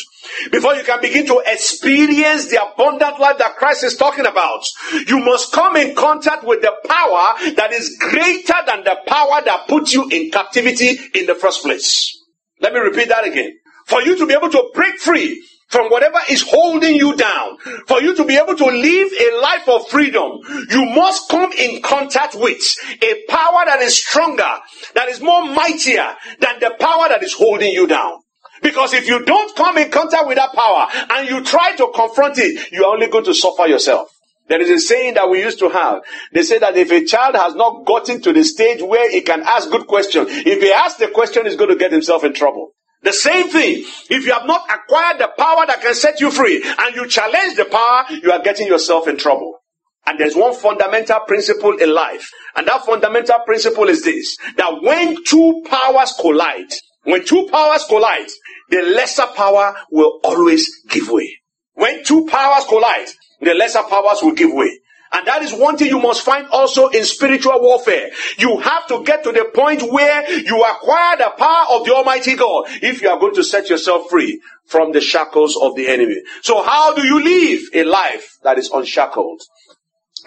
before 0.51 0.75
you 0.75 0.83
can 0.83 1.01
begin 1.01 1.25
to 1.25 1.41
experience 1.45 2.47
the 2.49 2.63
abundant 2.63 3.19
life 3.19 3.39
that 3.39 3.55
Christ 3.57 3.83
is 3.83 3.97
talking 3.97 4.27
about, 4.27 4.63
you 5.07 5.19
must 5.19 5.51
come 5.51 5.75
in 5.75 5.95
contact 5.95 6.43
with 6.43 6.61
the 6.61 6.73
power 6.87 7.53
that 7.55 7.73
is 7.73 7.97
greater 7.99 8.61
than 8.67 8.83
the 8.83 8.97
power 9.07 9.41
that 9.43 9.67
put 9.67 9.91
you 9.91 10.07
in 10.09 10.29
captivity 10.29 10.97
in 11.15 11.25
the 11.25 11.35
first 11.35 11.63
place. 11.63 12.15
Let 12.61 12.73
me 12.73 12.79
repeat 12.79 13.09
that 13.09 13.25
again. 13.25 13.53
For 13.87 14.01
you 14.03 14.15
to 14.17 14.27
be 14.27 14.33
able 14.33 14.51
to 14.51 14.69
break 14.73 14.99
free 14.99 15.43
from 15.69 15.89
whatever 15.89 16.17
is 16.29 16.43
holding 16.47 16.95
you 16.95 17.15
down, 17.15 17.57
for 17.87 18.01
you 18.01 18.15
to 18.15 18.25
be 18.25 18.35
able 18.35 18.55
to 18.55 18.65
live 18.65 19.11
a 19.19 19.39
life 19.39 19.69
of 19.69 19.87
freedom, 19.87 20.39
you 20.69 20.85
must 20.85 21.29
come 21.29 21.51
in 21.53 21.81
contact 21.81 22.35
with 22.35 22.59
a 23.01 23.23
power 23.29 23.65
that 23.65 23.79
is 23.81 23.95
stronger, 23.95 24.51
that 24.95 25.07
is 25.09 25.21
more 25.21 25.45
mightier 25.45 26.15
than 26.39 26.59
the 26.59 26.75
power 26.79 27.07
that 27.09 27.23
is 27.23 27.33
holding 27.33 27.71
you 27.71 27.87
down. 27.87 28.19
Because 28.61 28.93
if 28.93 29.07
you 29.07 29.23
don't 29.23 29.55
come 29.55 29.77
in 29.77 29.89
contact 29.89 30.27
with 30.27 30.37
that 30.37 30.53
power 30.53 30.87
and 31.11 31.29
you 31.29 31.43
try 31.43 31.75
to 31.75 31.91
confront 31.93 32.37
it, 32.39 32.71
you 32.71 32.83
are 32.83 32.93
only 32.93 33.07
going 33.07 33.25
to 33.25 33.33
suffer 33.33 33.67
yourself. 33.67 34.09
There 34.47 34.59
is 34.59 34.69
a 34.71 34.79
saying 34.79 35.13
that 35.13 35.29
we 35.29 35.43
used 35.43 35.59
to 35.59 35.69
have. 35.69 36.01
They 36.33 36.41
say 36.41 36.57
that 36.57 36.75
if 36.75 36.91
a 36.91 37.05
child 37.05 37.35
has 37.35 37.53
not 37.53 37.85
gotten 37.85 38.19
to 38.21 38.33
the 38.33 38.43
stage 38.43 38.81
where 38.81 39.09
he 39.09 39.21
can 39.21 39.43
ask 39.43 39.69
good 39.69 39.85
questions, 39.85 40.27
if 40.29 40.61
he 40.61 40.71
asks 40.71 40.99
the 40.99 41.09
question, 41.09 41.45
he's 41.45 41.55
going 41.55 41.69
to 41.69 41.75
get 41.75 41.91
himself 41.91 42.23
in 42.23 42.33
trouble. 42.33 42.71
The 43.01 43.13
same 43.13 43.49
thing. 43.49 43.85
If 44.09 44.25
you 44.25 44.33
have 44.33 44.45
not 44.45 44.69
acquired 44.69 45.19
the 45.19 45.31
power 45.37 45.65
that 45.65 45.81
can 45.81 45.95
set 45.95 46.19
you 46.19 46.31
free 46.31 46.63
and 46.63 46.95
you 46.95 47.07
challenge 47.07 47.55
the 47.55 47.65
power, 47.65 48.05
you 48.21 48.31
are 48.31 48.41
getting 48.41 48.67
yourself 48.67 49.07
in 49.07 49.17
trouble. 49.17 49.59
And 50.05 50.19
there's 50.19 50.35
one 50.35 50.53
fundamental 50.55 51.19
principle 51.21 51.77
in 51.77 51.93
life. 51.93 52.29
And 52.55 52.67
that 52.67 52.85
fundamental 52.85 53.39
principle 53.45 53.87
is 53.89 54.03
this, 54.03 54.37
that 54.57 54.81
when 54.81 55.23
two 55.23 55.63
powers 55.69 56.13
collide, 56.19 56.71
when 57.03 57.23
two 57.25 57.47
powers 57.51 57.85
collide, 57.85 58.27
the 58.69 58.81
lesser 58.81 59.27
power 59.35 59.75
will 59.91 60.19
always 60.23 60.69
give 60.89 61.09
way. 61.09 61.37
When 61.73 62.03
two 62.03 62.25
powers 62.25 62.65
collide, 62.65 63.07
the 63.39 63.53
lesser 63.53 63.83
powers 63.83 64.19
will 64.21 64.33
give 64.33 64.51
way. 64.51 64.79
And 65.11 65.25
that 65.27 65.41
is 65.41 65.53
one 65.53 65.77
thing 65.77 65.87
you 65.87 65.99
must 65.99 66.21
find 66.21 66.47
also 66.47 66.89
in 66.89 67.03
spiritual 67.03 67.59
warfare. 67.61 68.11
You 68.37 68.59
have 68.59 68.87
to 68.87 69.03
get 69.03 69.23
to 69.23 69.31
the 69.31 69.45
point 69.53 69.81
where 69.91 70.29
you 70.31 70.63
acquire 70.63 71.17
the 71.17 71.33
power 71.37 71.65
of 71.71 71.85
the 71.85 71.95
Almighty 71.95 72.35
God 72.35 72.65
if 72.81 73.01
you 73.01 73.09
are 73.09 73.19
going 73.19 73.33
to 73.35 73.43
set 73.43 73.69
yourself 73.69 74.09
free 74.09 74.41
from 74.65 74.91
the 74.91 75.01
shackles 75.01 75.57
of 75.57 75.75
the 75.75 75.87
enemy. 75.87 76.21
So 76.43 76.61
how 76.61 76.93
do 76.93 77.05
you 77.05 77.23
live 77.23 77.61
a 77.73 77.83
life 77.89 78.37
that 78.43 78.59
is 78.59 78.69
unshackled? 78.69 79.41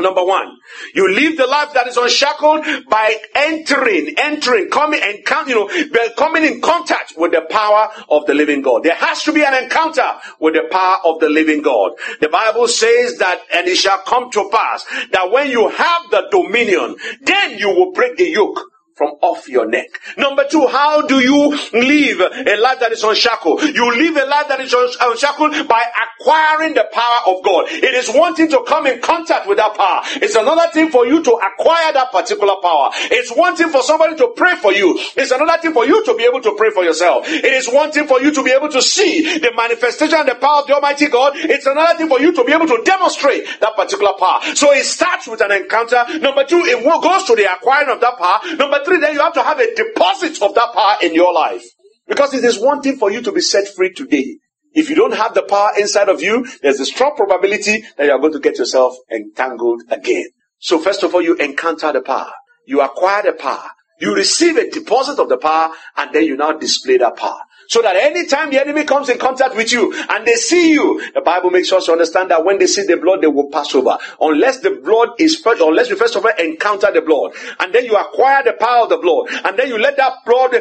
Number 0.00 0.24
one, 0.24 0.58
you 0.94 1.12
live 1.12 1.36
the 1.36 1.46
life 1.46 1.74
that 1.74 1.86
is 1.86 1.96
unshackled 1.96 2.64
by 2.88 3.16
entering, 3.34 4.14
entering, 4.16 4.70
coming 4.70 5.00
and 5.02 5.18
you 5.48 5.54
know, 5.54 6.08
coming 6.16 6.44
in 6.44 6.60
contact 6.60 7.14
with 7.16 7.32
the 7.32 7.42
power 7.50 7.90
of 8.08 8.26
the 8.26 8.34
living 8.34 8.62
God. 8.62 8.82
There 8.84 8.94
has 8.94 9.22
to 9.24 9.32
be 9.32 9.44
an 9.44 9.54
encounter 9.64 10.08
with 10.40 10.54
the 10.54 10.68
power 10.70 10.96
of 11.04 11.20
the 11.20 11.28
living 11.28 11.62
God. 11.62 11.92
The 12.20 12.28
Bible 12.28 12.68
says 12.68 13.18
that, 13.18 13.40
and 13.54 13.66
it 13.68 13.76
shall 13.76 13.98
come 13.98 14.30
to 14.30 14.48
pass 14.50 14.84
that 15.12 15.30
when 15.30 15.50
you 15.50 15.68
have 15.68 16.02
the 16.10 16.28
dominion, 16.30 16.96
then 17.20 17.58
you 17.58 17.68
will 17.68 17.92
break 17.92 18.16
the 18.16 18.28
yoke 18.30 18.71
from 18.94 19.12
off 19.22 19.48
your 19.48 19.66
neck. 19.68 19.88
Number 20.16 20.44
two, 20.48 20.66
how 20.66 21.06
do 21.06 21.20
you 21.20 21.50
live 21.72 22.20
a 22.20 22.60
life 22.60 22.80
that 22.80 22.92
is 22.92 23.02
unshackled? 23.02 23.62
You 23.62 23.90
live 23.90 24.16
a 24.16 24.26
life 24.26 24.48
that 24.48 24.60
is 24.60 24.74
unshackled 25.00 25.68
by 25.68 25.84
acquiring 26.04 26.74
the 26.74 26.88
power 26.92 27.34
of 27.34 27.42
God. 27.42 27.66
It 27.70 27.94
is 27.94 28.08
one 28.08 28.34
thing 28.34 28.50
to 28.50 28.62
come 28.66 28.86
in 28.86 29.00
contact 29.00 29.46
with 29.46 29.58
that 29.58 29.74
power. 29.74 30.02
It's 30.16 30.34
another 30.34 30.70
thing 30.72 30.90
for 30.90 31.06
you 31.06 31.22
to 31.22 31.30
acquire 31.32 31.92
that 31.92 32.12
particular 32.12 32.56
power. 32.62 32.90
It's 33.10 33.30
one 33.34 33.56
thing 33.56 33.70
for 33.70 33.82
somebody 33.82 34.16
to 34.16 34.28
pray 34.36 34.56
for 34.56 34.72
you. 34.72 34.98
It's 35.16 35.30
another 35.30 35.60
thing 35.60 35.72
for 35.72 35.86
you 35.86 36.04
to 36.04 36.14
be 36.14 36.24
able 36.24 36.40
to 36.42 36.54
pray 36.56 36.70
for 36.70 36.84
yourself. 36.84 37.26
It 37.28 37.44
is 37.44 37.68
one 37.68 37.92
thing 37.92 38.06
for 38.06 38.20
you 38.20 38.32
to 38.32 38.42
be 38.42 38.50
able 38.50 38.68
to 38.68 38.82
see 38.82 39.38
the 39.38 39.52
manifestation 39.56 40.18
and 40.18 40.28
the 40.28 40.34
power 40.34 40.60
of 40.60 40.66
the 40.66 40.74
Almighty 40.74 41.08
God. 41.08 41.32
It's 41.36 41.66
another 41.66 41.96
thing 41.96 42.08
for 42.08 42.20
you 42.20 42.32
to 42.32 42.44
be 42.44 42.52
able 42.52 42.66
to 42.66 42.82
demonstrate 42.84 43.46
that 43.60 43.74
particular 43.74 44.12
power. 44.18 44.40
So 44.54 44.72
it 44.72 44.84
starts 44.84 45.26
with 45.28 45.40
an 45.40 45.52
encounter. 45.52 46.04
Number 46.18 46.44
two, 46.44 46.60
it 46.64 46.82
goes 46.84 47.24
to 47.24 47.36
the 47.36 47.50
acquiring 47.52 47.88
of 47.88 48.00
that 48.00 48.18
power. 48.18 48.56
Number 48.56 48.81
three, 48.84 48.98
then 48.98 49.14
you 49.14 49.20
have 49.20 49.34
to 49.34 49.42
have 49.42 49.58
a 49.58 49.74
deposit 49.74 50.42
of 50.42 50.54
that 50.54 50.72
power 50.74 50.96
in 51.02 51.14
your 51.14 51.32
life. 51.32 51.64
Because 52.06 52.34
it 52.34 52.44
is 52.44 52.58
one 52.58 52.82
thing 52.82 52.98
for 52.98 53.10
you 53.10 53.22
to 53.22 53.32
be 53.32 53.40
set 53.40 53.68
free 53.68 53.92
today. 53.92 54.38
If 54.74 54.88
you 54.88 54.96
don't 54.96 55.14
have 55.14 55.34
the 55.34 55.42
power 55.42 55.70
inside 55.78 56.08
of 56.08 56.22
you, 56.22 56.46
there's 56.62 56.80
a 56.80 56.86
strong 56.86 57.14
probability 57.14 57.84
that 57.96 58.06
you 58.06 58.12
are 58.12 58.18
going 58.18 58.32
to 58.32 58.40
get 58.40 58.58
yourself 58.58 58.94
entangled 59.10 59.82
again. 59.90 60.26
So 60.58 60.78
first 60.78 61.02
of 61.02 61.14
all, 61.14 61.22
you 61.22 61.36
encounter 61.36 61.92
the 61.92 62.00
power. 62.00 62.32
You 62.66 62.80
acquire 62.80 63.22
the 63.22 63.32
power. 63.32 63.68
You 64.00 64.14
receive 64.14 64.56
a 64.56 64.70
deposit 64.70 65.20
of 65.20 65.28
the 65.28 65.36
power 65.36 65.72
and 65.96 66.12
then 66.12 66.24
you 66.24 66.36
now 66.36 66.52
display 66.52 66.98
that 66.98 67.16
power. 67.16 67.40
So 67.68 67.82
that 67.82 67.96
anytime 67.96 68.50
the 68.50 68.60
enemy 68.60 68.84
comes 68.84 69.08
in 69.08 69.18
contact 69.18 69.56
with 69.56 69.72
you 69.72 69.92
and 70.10 70.26
they 70.26 70.34
see 70.34 70.72
you, 70.72 71.02
the 71.14 71.20
Bible 71.20 71.50
makes 71.50 71.72
us 71.72 71.88
understand 71.88 72.30
that 72.30 72.44
when 72.44 72.58
they 72.58 72.66
see 72.66 72.84
the 72.84 72.96
blood, 72.96 73.22
they 73.22 73.26
will 73.26 73.50
pass 73.50 73.74
over. 73.74 73.96
Unless 74.20 74.60
the 74.60 74.70
blood 74.82 75.10
is 75.18 75.36
first, 75.36 75.60
unless 75.60 75.88
you 75.88 75.96
first 75.96 76.16
of 76.16 76.24
all 76.24 76.32
encounter 76.38 76.90
the 76.92 77.02
blood, 77.02 77.32
and 77.60 77.72
then 77.74 77.84
you 77.84 77.96
acquire 77.96 78.42
the 78.42 78.52
power 78.54 78.84
of 78.84 78.88
the 78.90 78.98
blood, 78.98 79.28
and 79.44 79.58
then 79.58 79.68
you 79.68 79.78
let 79.78 79.96
that 79.96 80.12
blood 80.26 80.56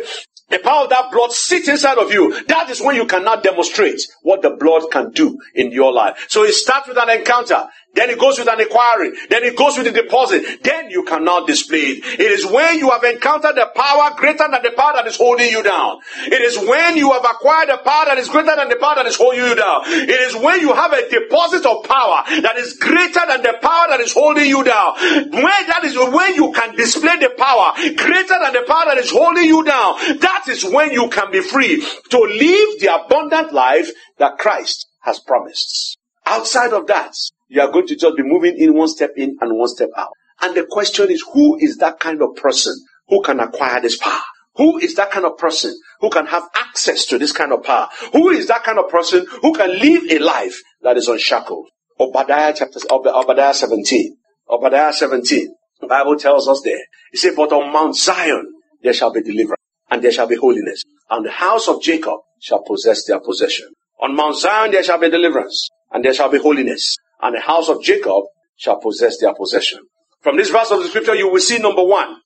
the 0.51 0.59
power 0.59 0.83
of 0.83 0.89
that 0.89 1.11
blood 1.11 1.31
sit 1.31 1.67
inside 1.69 1.97
of 1.97 2.11
you. 2.11 2.43
That 2.47 2.69
is 2.69 2.81
when 2.81 2.95
you 2.95 3.05
cannot 3.05 3.41
demonstrate 3.41 4.01
what 4.21 4.41
the 4.41 4.51
blood 4.51 4.83
can 4.91 5.11
do 5.11 5.39
in 5.55 5.71
your 5.71 5.93
life. 5.93 6.25
So 6.27 6.43
it 6.43 6.53
starts 6.53 6.89
with 6.89 6.97
an 6.97 7.09
encounter. 7.09 7.69
Then 7.93 8.09
it 8.09 8.19
goes 8.19 8.39
with 8.39 8.47
an 8.47 8.61
inquiry. 8.61 9.11
Then 9.29 9.43
it 9.43 9.57
goes 9.57 9.77
with 9.77 9.85
the 9.85 9.91
deposit. 9.91 10.63
Then 10.63 10.89
you 10.89 11.03
cannot 11.03 11.47
display 11.47 11.99
it. 11.99 12.19
It 12.19 12.31
is 12.31 12.45
when 12.45 12.79
you 12.79 12.89
have 12.89 13.03
encountered 13.03 13.55
the 13.55 13.69
power 13.75 14.15
greater 14.15 14.47
than 14.49 14.63
the 14.63 14.71
power 14.71 14.93
that 14.95 15.07
is 15.07 15.17
holding 15.17 15.49
you 15.49 15.61
down. 15.61 15.99
It 16.25 16.41
is 16.41 16.57
when 16.57 16.95
you 16.95 17.11
have 17.11 17.25
acquired 17.25 17.69
the 17.69 17.77
power 17.83 18.05
that 18.05 18.17
is 18.17 18.29
greater 18.29 18.55
than 18.55 18.69
the 18.69 18.77
power 18.77 18.95
that 18.95 19.07
is 19.07 19.17
holding 19.17 19.43
you 19.43 19.55
down. 19.55 19.81
It 19.87 20.09
is 20.09 20.35
when 20.35 20.61
you 20.61 20.73
have 20.73 20.93
a 20.93 21.09
deposit 21.09 21.65
of 21.65 21.83
power 21.83 22.23
that 22.41 22.55
is 22.57 22.77
greater 22.77 23.27
than 23.27 23.43
the 23.43 23.59
power 23.61 23.87
that 23.89 23.99
is 23.99 24.13
holding 24.13 24.45
you 24.45 24.63
down. 24.63 24.95
When 25.31 25.61
that 25.67 25.81
is 25.83 25.97
when 25.97 26.35
you 26.35 26.51
can 26.53 26.75
display 26.75 27.17
the 27.17 27.35
power 27.37 27.73
greater 27.75 28.39
than 28.39 28.53
the 28.53 28.63
power 28.67 28.85
that 28.87 28.97
is 28.97 29.11
holding 29.11 29.45
you 29.45 29.63
down. 29.63 30.19
That 30.19 30.45
is 30.47 30.63
when 30.63 30.91
you 30.91 31.09
can 31.09 31.31
be 31.31 31.41
free 31.41 31.85
to 32.09 32.19
live 32.19 32.79
the 32.79 33.03
abundant 33.03 33.53
life 33.53 33.91
that 34.17 34.37
Christ 34.37 34.87
has 35.01 35.19
promised. 35.19 35.97
Outside 36.25 36.73
of 36.73 36.87
that, 36.87 37.13
you 37.51 37.61
are 37.61 37.69
going 37.69 37.85
to 37.87 37.97
just 37.97 38.15
be 38.15 38.23
moving 38.23 38.57
in 38.57 38.73
one 38.73 38.87
step 38.87 39.11
in 39.17 39.37
and 39.41 39.57
one 39.57 39.67
step 39.67 39.89
out. 39.97 40.13
And 40.41 40.55
the 40.55 40.65
question 40.65 41.11
is, 41.11 41.21
who 41.33 41.57
is 41.59 41.77
that 41.77 41.99
kind 41.99 42.21
of 42.21 42.35
person 42.37 42.73
who 43.09 43.21
can 43.21 43.41
acquire 43.41 43.81
this 43.81 43.97
power? 43.97 44.21
Who 44.55 44.77
is 44.77 44.95
that 44.95 45.11
kind 45.11 45.25
of 45.25 45.37
person 45.37 45.77
who 45.99 46.09
can 46.09 46.27
have 46.27 46.43
access 46.55 47.05
to 47.07 47.17
this 47.17 47.33
kind 47.33 47.51
of 47.51 47.61
power? 47.63 47.89
Who 48.13 48.29
is 48.29 48.47
that 48.47 48.63
kind 48.63 48.79
of 48.79 48.89
person 48.89 49.25
who 49.41 49.53
can 49.53 49.69
live 49.79 50.03
a 50.09 50.19
life 50.19 50.61
that 50.81 50.95
is 50.95 51.09
unshackled? 51.09 51.67
Obadiah 51.99 52.53
chapter, 52.55 52.79
Obadiah 52.89 53.53
17. 53.53 54.15
Obadiah 54.49 54.93
17. 54.93 55.53
The 55.81 55.87
Bible 55.87 56.15
tells 56.15 56.47
us 56.47 56.61
there. 56.63 56.79
It 57.11 57.19
says, 57.19 57.35
but 57.35 57.51
on 57.51 57.71
Mount 57.73 57.97
Zion 57.97 58.45
there 58.81 58.93
shall 58.93 59.11
be 59.11 59.21
deliverance 59.21 59.61
and 59.89 60.01
there 60.01 60.11
shall 60.11 60.27
be 60.27 60.35
holiness 60.37 60.83
and 61.09 61.25
the 61.25 61.31
house 61.31 61.67
of 61.67 61.81
Jacob 61.81 62.19
shall 62.39 62.63
possess 62.63 63.05
their 63.05 63.19
possession. 63.19 63.67
On 63.99 64.15
Mount 64.15 64.37
Zion 64.37 64.71
there 64.71 64.83
shall 64.83 64.99
be 64.99 65.09
deliverance 65.09 65.69
and 65.91 66.05
there 66.05 66.13
shall 66.13 66.29
be 66.29 66.39
holiness 66.39 66.95
and 67.21 67.35
the 67.35 67.41
house 67.41 67.69
of 67.69 67.83
Jacob 67.83 68.23
shall 68.57 68.79
possess 68.79 69.19
their 69.19 69.33
possession. 69.33 69.79
From 70.21 70.37
this 70.37 70.49
verse 70.49 70.71
of 70.71 70.81
the 70.81 70.89
scripture, 70.89 71.15
you 71.15 71.31
will 71.31 71.39
see 71.39 71.57
number 71.57 71.83
one, 71.83 72.17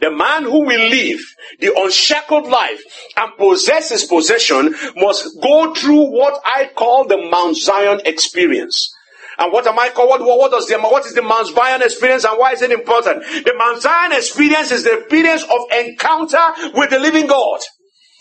the 0.00 0.10
man 0.10 0.44
who 0.44 0.60
will 0.60 0.88
live 0.88 1.20
the 1.60 1.72
unshackled 1.76 2.46
life 2.48 2.80
and 3.16 3.32
possess 3.36 3.90
his 3.90 4.04
possession 4.04 4.74
must 4.96 5.40
go 5.42 5.74
through 5.74 6.10
what 6.10 6.40
I 6.44 6.70
call 6.74 7.06
the 7.06 7.18
Mount 7.18 7.56
Zion 7.56 8.00
experience. 8.06 8.94
And 9.38 9.52
what 9.52 9.66
am 9.66 9.78
I 9.78 9.88
called? 9.90 10.08
what, 10.08 10.20
what 10.20 10.50
does 10.50 10.66
the 10.66 10.78
what 10.78 11.06
is 11.06 11.14
the 11.14 11.22
Mount 11.22 11.48
Zion 11.48 11.82
experience 11.82 12.24
and 12.24 12.38
why 12.38 12.52
is 12.52 12.62
it 12.62 12.70
important? 12.70 13.22
The 13.22 13.54
Mount 13.56 13.82
Zion 13.82 14.12
experience 14.12 14.70
is 14.70 14.84
the 14.84 15.00
experience 15.00 15.42
of 15.42 15.70
encounter 15.72 16.70
with 16.74 16.90
the 16.90 16.98
living 16.98 17.26
God. 17.26 17.60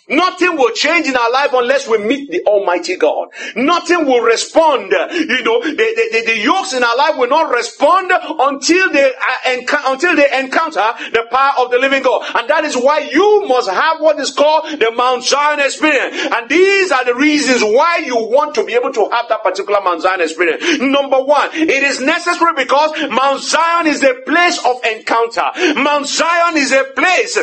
Nothing 0.09 0.57
will 0.57 0.71
change 0.71 1.07
in 1.07 1.15
our 1.15 1.31
life 1.31 1.51
unless 1.53 1.87
we 1.87 1.99
meet 1.99 2.31
the 2.31 2.43
Almighty 2.45 2.97
God. 2.97 3.29
Nothing 3.55 4.05
will 4.05 4.21
respond. 4.21 4.91
You 4.91 5.43
know, 5.43 5.61
the, 5.61 5.73
the, 6.11 6.23
the, 6.25 6.37
yokes 6.39 6.73
in 6.73 6.83
our 6.83 6.97
life 6.97 7.17
will 7.17 7.29
not 7.29 7.51
respond 7.51 8.11
until 8.11 8.91
they 8.91 9.11
uh, 9.11 9.35
enc- 9.45 9.91
until 9.91 10.15
they 10.15 10.27
encounter 10.39 10.85
the 11.11 11.25
power 11.29 11.51
of 11.59 11.71
the 11.71 11.77
living 11.77 12.01
God. 12.01 12.25
And 12.35 12.49
that 12.49 12.65
is 12.65 12.75
why 12.75 13.09
you 13.11 13.45
must 13.47 13.69
have 13.69 13.99
what 13.99 14.19
is 14.19 14.31
called 14.31 14.65
the 14.79 14.91
Mount 14.95 15.23
Zion 15.23 15.59
experience. 15.59 16.15
And 16.33 16.49
these 16.49 16.91
are 16.91 17.05
the 17.05 17.15
reasons 17.15 17.61
why 17.61 18.01
you 18.05 18.15
want 18.15 18.55
to 18.55 18.65
be 18.65 18.73
able 18.73 18.91
to 18.93 19.09
have 19.11 19.27
that 19.29 19.43
particular 19.43 19.81
Mount 19.81 20.01
Zion 20.01 20.21
experience. 20.21 20.79
Number 20.79 21.21
one, 21.21 21.49
it 21.53 21.83
is 21.83 22.01
necessary 22.01 22.53
because 22.55 22.91
Mount 23.09 23.41
Zion 23.41 23.87
is 23.87 24.03
a 24.03 24.15
place 24.25 24.63
of 24.65 24.83
encounter. 24.85 25.45
Mount 25.75 26.07
Zion 26.07 26.57
is 26.57 26.71
a 26.71 26.83
place 26.95 27.37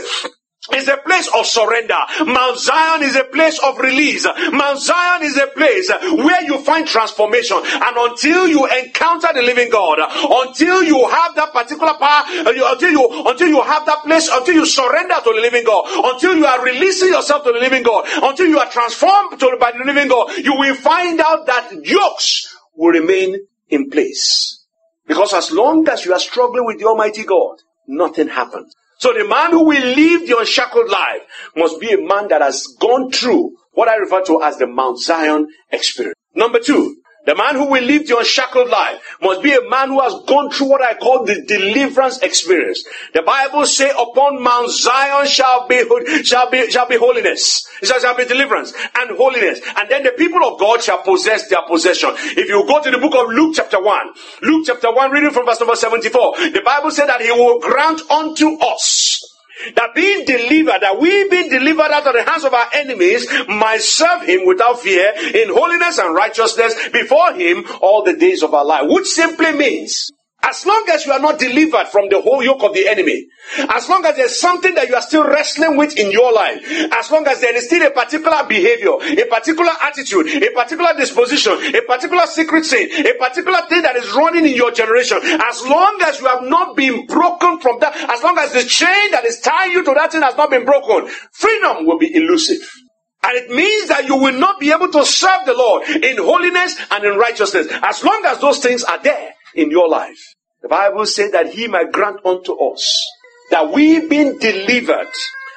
is 0.74 0.88
a 0.88 0.96
place 0.98 1.29
of 1.37 1.46
surrender. 1.46 1.98
Mount 2.26 2.59
Zion 2.59 3.02
is 3.02 3.16
a 3.16 3.24
place 3.24 3.59
of 3.62 3.79
release. 3.79 4.26
Mount 4.52 4.79
Zion 4.79 5.22
is 5.22 5.37
a 5.37 5.46
place 5.48 5.90
where 5.90 6.42
you 6.42 6.59
find 6.62 6.87
transformation. 6.87 7.59
And 7.64 7.96
until 7.96 8.48
you 8.48 8.66
encounter 8.66 9.29
the 9.33 9.42
living 9.42 9.70
God, 9.70 9.98
until 10.00 10.83
you 10.83 11.07
have 11.09 11.35
that 11.37 11.52
particular 11.52 11.94
power, 11.94 12.24
uh, 12.46 12.72
until 12.72 12.90
you, 12.90 13.22
until 13.26 13.48
you 13.48 13.62
have 13.62 13.87
that 13.87 14.02
place, 14.05 14.29
until 14.33 14.55
you 14.55 14.66
surrender 14.66 15.14
to 15.14 15.33
the 15.35 15.40
living 15.40 15.64
God, 15.64 15.85
until 16.14 16.37
you 16.37 16.46
are 16.46 16.64
releasing 16.64 17.09
yourself 17.09 17.44
to 17.44 17.52
the 17.52 17.59
living 17.59 17.83
God, 17.83 18.05
until 18.22 18.46
you 18.46 18.59
are 18.59 18.68
transformed 18.70 19.38
to, 19.40 19.57
by 19.61 19.72
the 19.72 19.85
living 19.85 20.09
God, 20.09 20.37
you 20.38 20.55
will 20.55 20.74
find 20.74 21.20
out 21.20 21.46
that 21.46 21.72
yokes 21.85 22.55
will 22.74 22.90
remain 22.90 23.37
in 23.68 23.90
place. 23.90 24.64
Because 25.07 25.33
as 25.33 25.52
long 25.52 25.88
as 25.88 26.05
you 26.05 26.12
are 26.12 26.18
struggling 26.18 26.64
with 26.66 26.79
the 26.79 26.87
Almighty 26.87 27.24
God, 27.24 27.59
nothing 27.87 28.29
happens. 28.29 28.74
So 28.98 29.12
the 29.12 29.26
man 29.28 29.50
who 29.50 29.64
will 29.64 29.85
live 29.94 30.26
the 30.26 30.38
unshackled 30.38 30.88
life 30.88 31.22
must 31.54 31.80
be 31.80 31.92
a 31.92 31.98
man 31.98 32.28
that 32.28 32.42
has 32.42 32.66
gone 32.80 33.11
through 33.11 33.56
what 33.72 33.88
I 33.88 33.96
refer 33.96 34.22
to 34.24 34.42
as 34.42 34.56
the 34.56 34.66
Mount 34.66 34.98
Zion 34.98 35.48
experience. 35.70 36.16
Number 36.35 36.59
two, 36.59 36.95
the 37.26 37.34
man 37.34 37.56
who 37.56 37.66
will 37.66 37.82
live 37.82 38.06
the 38.06 38.16
unshackled 38.16 38.70
life 38.70 39.02
must 39.20 39.42
be 39.42 39.52
a 39.52 39.68
man 39.68 39.88
who 39.88 40.00
has 40.00 40.14
gone 40.26 40.50
through 40.50 40.68
what 40.68 40.82
I 40.82 40.94
call 40.94 41.24
the 41.24 41.42
deliverance 41.42 42.22
experience. 42.22 42.84
The 43.12 43.22
Bible 43.22 43.66
say 43.66 43.90
upon 43.90 44.42
Mount 44.42 44.70
Zion 44.70 45.26
shall 45.26 45.66
be, 45.66 45.84
shall 46.22 46.50
be, 46.50 46.70
shall 46.70 46.88
be 46.88 46.96
holiness. 46.96 47.68
It 47.82 47.86
shall 47.86 48.16
be 48.16 48.24
deliverance 48.24 48.72
and 48.96 49.16
holiness. 49.16 49.60
And 49.76 49.90
then 49.90 50.04
the 50.04 50.12
people 50.12 50.44
of 50.44 50.58
God 50.58 50.82
shall 50.82 51.02
possess 51.02 51.48
their 51.48 51.62
possession. 51.66 52.10
If 52.14 52.48
you 52.48 52.64
go 52.66 52.82
to 52.82 52.90
the 52.90 52.98
book 52.98 53.14
of 53.14 53.34
Luke 53.34 53.54
chapter 53.56 53.82
1, 53.82 54.06
Luke 54.42 54.64
chapter 54.66 54.94
1 54.94 55.10
reading 55.10 55.30
from 55.30 55.46
verse 55.46 55.60
number 55.60 55.76
74, 55.76 56.36
the 56.52 56.62
Bible 56.64 56.90
said 56.90 57.06
that 57.06 57.20
he 57.20 57.32
will 57.32 57.58
grant 57.60 58.00
unto 58.10 58.56
us 58.60 59.36
that 59.74 59.94
being 59.94 60.24
delivered, 60.24 60.80
that 60.80 60.98
we 61.00 61.28
being 61.28 61.48
delivered 61.48 61.90
out 61.90 62.06
of 62.06 62.14
the 62.14 62.22
hands 62.22 62.44
of 62.44 62.52
our 62.52 62.68
enemies 62.74 63.26
might 63.48 63.80
serve 63.80 64.22
him 64.22 64.46
without 64.46 64.80
fear 64.80 65.12
in 65.34 65.48
holiness 65.48 65.98
and 65.98 66.14
righteousness 66.14 66.88
before 66.88 67.32
him 67.32 67.64
all 67.80 68.02
the 68.02 68.16
days 68.16 68.42
of 68.42 68.54
our 68.54 68.64
life. 68.64 68.84
Which 68.86 69.06
simply 69.06 69.52
means 69.52 70.12
as 70.42 70.64
long 70.64 70.85
as 70.90 71.05
you 71.05 71.12
are 71.12 71.18
not 71.18 71.38
delivered 71.38 71.88
from 71.88 72.09
the 72.09 72.20
whole 72.20 72.42
yoke 72.42 72.62
of 72.62 72.72
the 72.72 72.87
enemy, 72.88 73.27
as 73.70 73.88
long 73.88 74.05
as 74.05 74.16
there's 74.16 74.40
something 74.40 74.75
that 74.75 74.88
you 74.88 74.94
are 74.94 75.03
still 75.03 75.27
wrestling 75.27 75.77
with 75.77 75.99
in 75.99 76.12
your 76.12 76.33
life, 76.33 76.62
as 76.92 77.11
long 77.11 77.27
as 77.27 77.40
there 77.40 77.55
is 77.55 77.66
still 77.66 77.85
a 77.85 77.90
particular 77.90 78.46
behavior, 78.46 78.92
a 78.92 79.27
particular 79.27 79.72
attitude, 79.83 80.42
a 80.42 80.51
particular 80.53 80.94
disposition, 80.96 81.53
a 81.75 81.81
particular 81.83 82.27
secret 82.27 82.64
sin, 82.64 82.88
a 83.07 83.14
particular 83.18 83.61
thing 83.68 83.83
that 83.83 83.96
is 83.96 84.12
running 84.14 84.46
in 84.46 84.55
your 84.55 84.70
generation, 84.70 85.18
as 85.22 85.66
long 85.66 85.99
as 86.07 86.20
you 86.20 86.27
have 86.27 86.42
not 86.44 86.77
been 86.77 87.07
broken 87.07 87.59
from 87.59 87.81
that, 87.81 87.96
as 88.09 88.22
long 88.22 88.38
as 88.38 88.53
the 88.53 88.62
chain 88.62 89.11
that 89.11 89.25
is 89.25 89.40
tying 89.40 89.72
you 89.72 89.85
to 89.85 89.92
that 89.94 90.12
thing 90.12 90.22
has 90.22 90.37
not 90.37 90.51
been 90.51 90.64
broken, 90.64 91.09
freedom 91.33 91.87
will 91.87 91.99
be 91.99 92.14
elusive. 92.14 92.59
And 93.25 93.37
it 93.37 93.51
means 93.51 93.88
that 93.88 94.07
you 94.07 94.16
will 94.16 94.38
not 94.38 94.61
be 94.61 94.70
able 94.70 94.92
to 94.92 95.05
serve 95.05 95.46
the 95.46 95.55
Lord 95.55 95.88
in 95.88 96.18
holiness 96.18 96.77
and 96.92 97.05
in 97.05 97.16
righteousness 97.18 97.66
as 97.83 98.05
long 98.05 98.22
as 98.25 98.38
those 98.40 98.61
things 98.61 98.85
are 98.85 99.03
there 99.03 99.33
in 99.56 99.70
your 99.70 99.88
life. 99.88 100.34
The 100.62 100.68
Bible 100.68 101.06
said 101.06 101.32
that 101.32 101.52
he 101.52 101.66
might 101.66 101.92
grant 101.92 102.24
unto 102.24 102.52
us 102.54 103.04
that 103.50 103.72
we 103.72 104.06
being 104.06 104.38
delivered 104.38 105.12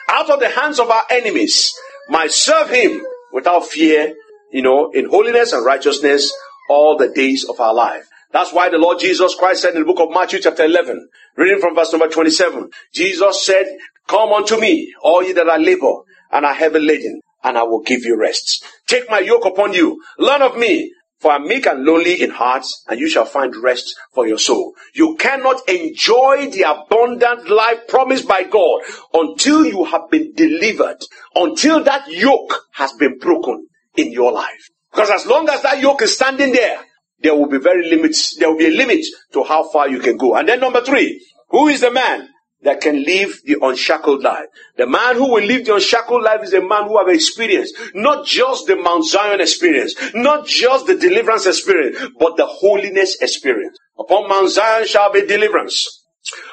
out 0.07 0.29
of 0.29 0.39
the 0.39 0.49
hands 0.49 0.79
of 0.79 0.89
our 0.89 1.03
enemies 1.09 1.73
might 2.09 2.31
serve 2.31 2.69
him 2.69 3.03
without 3.31 3.65
fear, 3.65 4.13
you 4.51 4.61
know, 4.61 4.91
in 4.91 5.09
holiness 5.09 5.53
and 5.53 5.65
righteousness 5.65 6.31
all 6.69 6.97
the 6.97 7.09
days 7.09 7.45
of 7.47 7.59
our 7.59 7.73
life. 7.73 8.07
That's 8.31 8.53
why 8.53 8.69
the 8.69 8.77
Lord 8.77 8.99
Jesus 8.99 9.35
Christ 9.35 9.63
said 9.63 9.73
in 9.73 9.81
the 9.81 9.85
book 9.85 9.99
of 9.99 10.13
Matthew 10.13 10.39
chapter 10.39 10.63
11, 10.63 11.07
reading 11.35 11.59
from 11.59 11.75
verse 11.75 11.91
number 11.91 12.09
27, 12.09 12.69
Jesus 12.93 13.43
said, 13.43 13.65
come 14.07 14.31
unto 14.33 14.59
me, 14.59 14.93
all 15.01 15.23
ye 15.23 15.33
that 15.33 15.49
are 15.49 15.59
labor 15.59 16.01
and 16.31 16.45
are 16.45 16.53
heavy 16.53 16.79
laden, 16.79 17.21
and 17.43 17.57
I 17.57 17.63
will 17.63 17.81
give 17.81 18.03
you 18.03 18.19
rest. 18.19 18.63
Take 18.87 19.09
my 19.09 19.19
yoke 19.19 19.45
upon 19.45 19.73
you. 19.73 20.03
Learn 20.19 20.43
of 20.43 20.57
me, 20.57 20.93
for 21.19 21.31
I'm 21.31 21.47
meek 21.47 21.65
and 21.65 21.83
lowly 21.83 22.21
in 22.21 22.29
heart, 22.29 22.65
and 22.87 22.99
you 22.99 23.09
shall 23.09 23.25
find 23.25 23.55
rest 23.55 23.93
for 24.13 24.27
your 24.27 24.39
soul. 24.39 24.73
You 24.93 25.15
cannot 25.17 25.67
enjoy 25.67 26.49
the 26.49 26.63
abundant 26.63 27.49
life 27.49 27.87
promised 27.87 28.27
by 28.27 28.43
God 28.43 28.81
until 29.13 29.65
you 29.65 29.83
have 29.85 30.09
been 30.09 30.33
delivered, 30.33 31.03
until 31.35 31.83
that 31.83 32.07
yoke 32.07 32.65
has 32.73 32.93
been 32.93 33.17
broken 33.17 33.67
in 33.95 34.11
your 34.11 34.31
life. 34.31 34.69
Because 34.91 35.09
as 35.09 35.25
long 35.25 35.49
as 35.49 35.61
that 35.61 35.81
yoke 35.81 36.01
is 36.01 36.15
standing 36.15 36.53
there, 36.53 36.79
there 37.21 37.35
will 37.35 37.49
be 37.49 37.59
very 37.59 37.89
limits, 37.89 38.37
there 38.37 38.49
will 38.49 38.57
be 38.57 38.67
a 38.67 38.77
limit 38.77 39.05
to 39.33 39.43
how 39.43 39.69
far 39.69 39.89
you 39.89 39.99
can 39.99 40.17
go. 40.17 40.35
And 40.35 40.47
then 40.47 40.61
number 40.61 40.81
three, 40.81 41.21
who 41.49 41.67
is 41.67 41.81
the 41.81 41.91
man 41.91 42.29
that 42.61 42.81
can 42.81 43.03
live 43.03 43.39
the 43.45 43.57
unshackled 43.61 44.21
life. 44.21 44.45
The 44.77 44.87
man 44.87 45.15
who 45.15 45.31
will 45.31 45.43
live 45.43 45.65
the 45.65 45.75
unshackled 45.75 46.23
life 46.23 46.43
is 46.43 46.53
a 46.53 46.61
man 46.61 46.87
who 46.87 46.97
have 46.97 47.07
experienced 47.07 47.75
not 47.93 48.25
just 48.25 48.67
the 48.67 48.75
Mount 48.75 49.05
Zion 49.05 49.39
experience, 49.39 49.95
not 50.13 50.45
just 50.45 50.87
the 50.87 50.95
deliverance 50.95 51.45
experience, 51.45 51.97
but 52.19 52.35
the 52.37 52.45
holiness 52.45 53.21
experience. 53.21 53.77
Upon 53.97 54.27
Mount 54.27 54.49
Zion 54.49 54.87
shall 54.87 55.11
be 55.11 55.25
deliverance. 55.25 56.03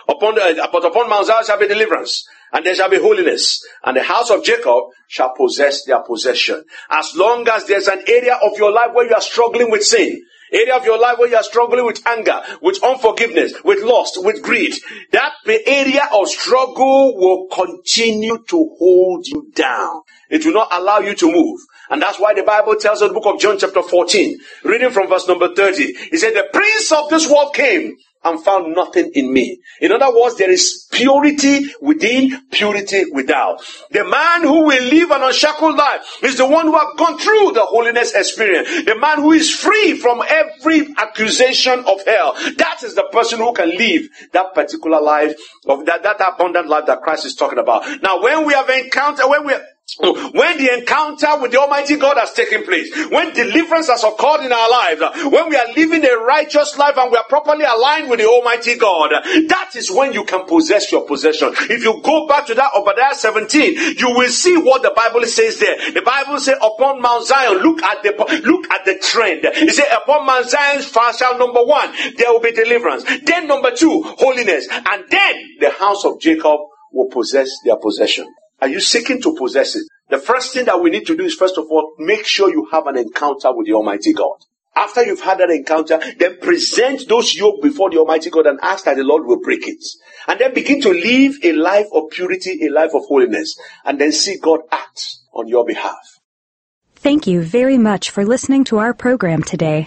Upon 0.09 0.37
the, 0.37 0.69
but 0.73 0.85
upon 0.85 1.09
Mount 1.09 1.27
Zion 1.27 1.45
shall 1.45 1.59
be 1.59 1.67
deliverance, 1.67 2.25
and 2.53 2.65
there 2.65 2.75
shall 2.75 2.89
be 2.89 2.99
holiness, 2.99 3.61
and 3.85 3.97
the 3.97 4.03
house 4.03 4.31
of 4.31 4.45
Jacob 4.45 4.85
shall 5.09 5.35
possess 5.35 5.85
their 5.85 6.01
possession. 6.03 6.65
As 6.91 7.15
long 7.17 7.49
as 7.49 7.67
there's 7.67 7.89
an 7.89 8.03
area 8.07 8.39
of 8.43 8.57
your 8.59 8.71
life 8.71 8.91
where 8.95 9.09
you 9.09 9.15
are 9.15 9.21
struggling 9.21 9.71
with 9.71 9.83
sin, 9.83 10.23
area 10.53 10.77
of 10.77 10.85
your 10.85 10.99
life 10.99 11.19
where 11.19 11.29
you 11.29 11.37
are 11.37 11.43
struggling 11.43 11.85
with 11.87 12.07
anger, 12.07 12.41
with 12.63 12.83
unforgiveness, 12.83 13.55
with 13.65 13.83
lust, 13.83 14.23
with 14.23 14.43
greed, 14.43 14.75
that 15.13 15.33
area 15.67 16.09
of 16.15 16.29
struggle 16.29 17.17
will 17.17 17.47
continue 17.49 18.39
to 18.49 18.75
hold 18.79 19.27
you 19.27 19.51
down. 19.55 20.03
It 20.31 20.45
will 20.45 20.55
not 20.55 20.69
allow 20.73 20.99
you 20.99 21.15
to 21.15 21.33
move. 21.33 21.61
And 21.91 22.03
that's 22.03 22.19
why 22.19 22.35
the 22.35 22.43
Bible 22.43 22.77
tells 22.77 23.03
us 23.03 23.09
the 23.09 23.15
book 23.15 23.27
of 23.27 23.41
John 23.41 23.59
chapter 23.59 23.83
14, 23.83 24.39
reading 24.65 24.91
from 24.91 25.09
verse 25.09 25.29
number 25.29 25.55
30. 25.55 25.93
He 26.11 26.17
said, 26.17 26.35
the 26.35 26.49
prince 26.53 26.91
of 26.93 27.09
this 27.11 27.31
world 27.31 27.55
came 27.55 27.97
and 28.27 28.43
found 28.43 28.75
nothing 28.75 29.11
in 29.15 29.33
me. 29.33 29.61
In 29.81 29.93
other 29.93 30.15
words, 30.15 30.37
there 30.37 30.51
is 30.51 30.87
purity 30.91 31.71
within, 31.81 32.43
purity 32.51 33.05
without. 33.13 33.63
The 33.91 34.05
man 34.05 34.43
who 34.43 34.65
will 34.67 34.83
live 34.85 35.11
an 35.11 35.23
unshackled 35.23 35.77
life 35.77 36.01
is 36.23 36.37
the 36.37 36.47
one 36.47 36.67
who 36.67 36.77
has 36.77 36.97
gone 36.97 37.19
through 37.19 37.53
the 37.53 37.63
holiness 37.63 38.15
experience. 38.15 38.69
The 38.85 38.99
man 38.99 39.19
who 39.19 39.33
is 39.33 39.51
free 39.55 39.99
from 39.99 40.23
every 40.27 40.89
accusation 40.99 41.81
of 41.81 42.05
hell. 42.05 42.35
That 42.57 42.83
is 42.83 42.95
the 42.95 43.05
person 43.13 43.39
who 43.39 43.53
can 43.53 43.71
live 43.71 44.09
that 44.33 44.55
particular 44.55 45.01
life 45.01 45.37
of 45.67 45.87
that, 45.87 46.03
that 46.03 46.21
abundant 46.21 46.69
life 46.69 46.87
that 46.87 47.03
Christ 47.03 47.27
is 47.27 47.35
talking 47.35 47.59
about. 47.59 48.03
Now, 48.03 48.23
when 48.23 48.45
we 48.45 48.55
have 48.55 48.69
encountered, 48.69 49.27
when 49.29 49.47
we 49.47 49.55
when 49.99 50.59
the 50.59 50.71
encounter 50.75 51.41
with 51.41 51.53
the 51.53 51.61
Almighty 51.61 51.97
God 51.97 52.19
has 52.19 52.33
taken 52.33 52.65
place, 52.65 52.91
when 53.09 53.33
deliverance 53.33 53.89
has 53.89 54.03
occurred 54.03 54.45
in 54.45 54.53
our 54.53 54.71
lives, 54.71 55.01
uh, 55.01 55.31
when 55.31 55.49
we 55.49 55.57
are 55.57 55.69
living 55.75 56.05
a 56.05 56.19
righteous 56.19 56.77
life 56.77 56.99
and 56.99 57.11
we 57.11 57.17
are 57.17 57.25
properly 57.29 57.65
aligned 57.65 58.11
with 58.11 58.19
the 58.19 58.27
Almighty 58.27 58.77
God, 58.77 59.13
uh, 59.13 59.21
that 59.49 59.71
is 59.77 59.91
when 59.91 60.13
you 60.13 60.25
can 60.25 60.45
possess 60.45 60.91
your 60.91 61.07
possession. 61.07 61.55
If 61.71 61.85
you 61.85 62.03
go 62.03 62.27
back 62.27 62.47
to 62.47 62.55
that 62.55 62.73
Obadiah 62.77 63.15
17, 63.15 63.97
you 63.97 64.11
will 64.11 64.29
see 64.29 64.57
what 64.59 64.83
the 64.83 64.93
Bible 64.95 65.25
says 65.25 65.61
there. 65.61 65.93
The 65.93 66.03
Bible 66.03 66.41
says, 66.41 66.59
upon 66.61 67.01
Mount 67.01 67.25
Zion, 67.25 67.63
look 67.63 67.83
at 67.83 68.03
the, 68.03 68.43
look 68.45 68.71
at 68.71 68.85
the 68.85 68.99
trend. 68.99 69.43
It 69.45 69.75
says, 69.75 69.87
upon 70.03 70.27
Mount 70.27 70.51
Zion's 70.51 70.91
Zion 70.91 71.15
shall 71.17 71.39
number 71.39 71.63
one, 71.63 71.95
there 72.17 72.33
will 72.33 72.41
be 72.41 72.53
deliverance. 72.53 73.05
Then 73.23 73.47
number 73.47 73.71
two, 73.71 74.03
holiness. 74.03 74.69
And 74.71 75.05
then 75.09 75.35
the 75.61 75.71
house 75.71 76.05
of 76.05 76.21
Jacob 76.21 76.59
will 76.93 77.09
possess 77.09 77.49
their 77.65 77.77
possession. 77.77 78.27
Are 78.61 78.69
you 78.69 78.81
seeking 78.81 79.21
to 79.23 79.35
possess 79.37 79.77
it? 79.77 79.85
The 80.09 80.19
first 80.19 80.55
thing 80.55 80.67
that 80.67 80.81
we 80.81 80.91
need 80.91 81.07
to 81.07 81.17
do 81.17 81.25
is 81.25 81.35
first 81.35 81.59
of 81.59 81.67
all, 81.71 81.95
make 81.99 82.27
sure 82.27 82.51
you 82.51 82.69
have 82.71 82.87
an 82.87 82.97
encounter 82.97 83.55
with 83.55 83.67
the 83.67 83.75
Almighty 83.75 84.13
God. 84.13 84.37
After 84.75 85.03
you've 85.03 85.23
had 85.23 85.39
that 85.39 85.51
encounter, 85.51 85.99
then 86.19 86.39
present 86.39 87.09
those 87.09 87.35
yoke 87.35 87.63
before 87.63 87.91
the 87.91 87.99
Almighty 87.99 88.29
God 88.29 88.47
and 88.47 88.59
ask 88.63 88.85
that 88.85 88.97
the 88.97 89.05
Lord 89.05 89.25
will 89.27 89.41
break 89.41 89.67
it. 89.67 89.83
And 90.29 90.39
then 90.39 90.53
begin 90.53 90.83
to 90.83 90.91
live 90.91 91.37
a 91.43 91.53
life 91.53 91.87
of 91.93 92.11
purity, 92.11 92.67
a 92.67 92.71
life 92.71 92.91
of 92.95 93.05
holiness, 93.07 93.59
and 93.85 93.99
then 93.99 94.13
see 94.13 94.37
God 94.39 94.61
act 94.71 95.17
on 95.33 95.49
your 95.49 95.65
behalf. 95.65 96.21
Thank 96.95 97.27
you 97.27 97.41
very 97.41 97.79
much 97.79 98.11
for 98.11 98.25
listening 98.25 98.65
to 98.65 98.79
our 98.79 98.93
program 98.93 99.43
today. 99.43 99.87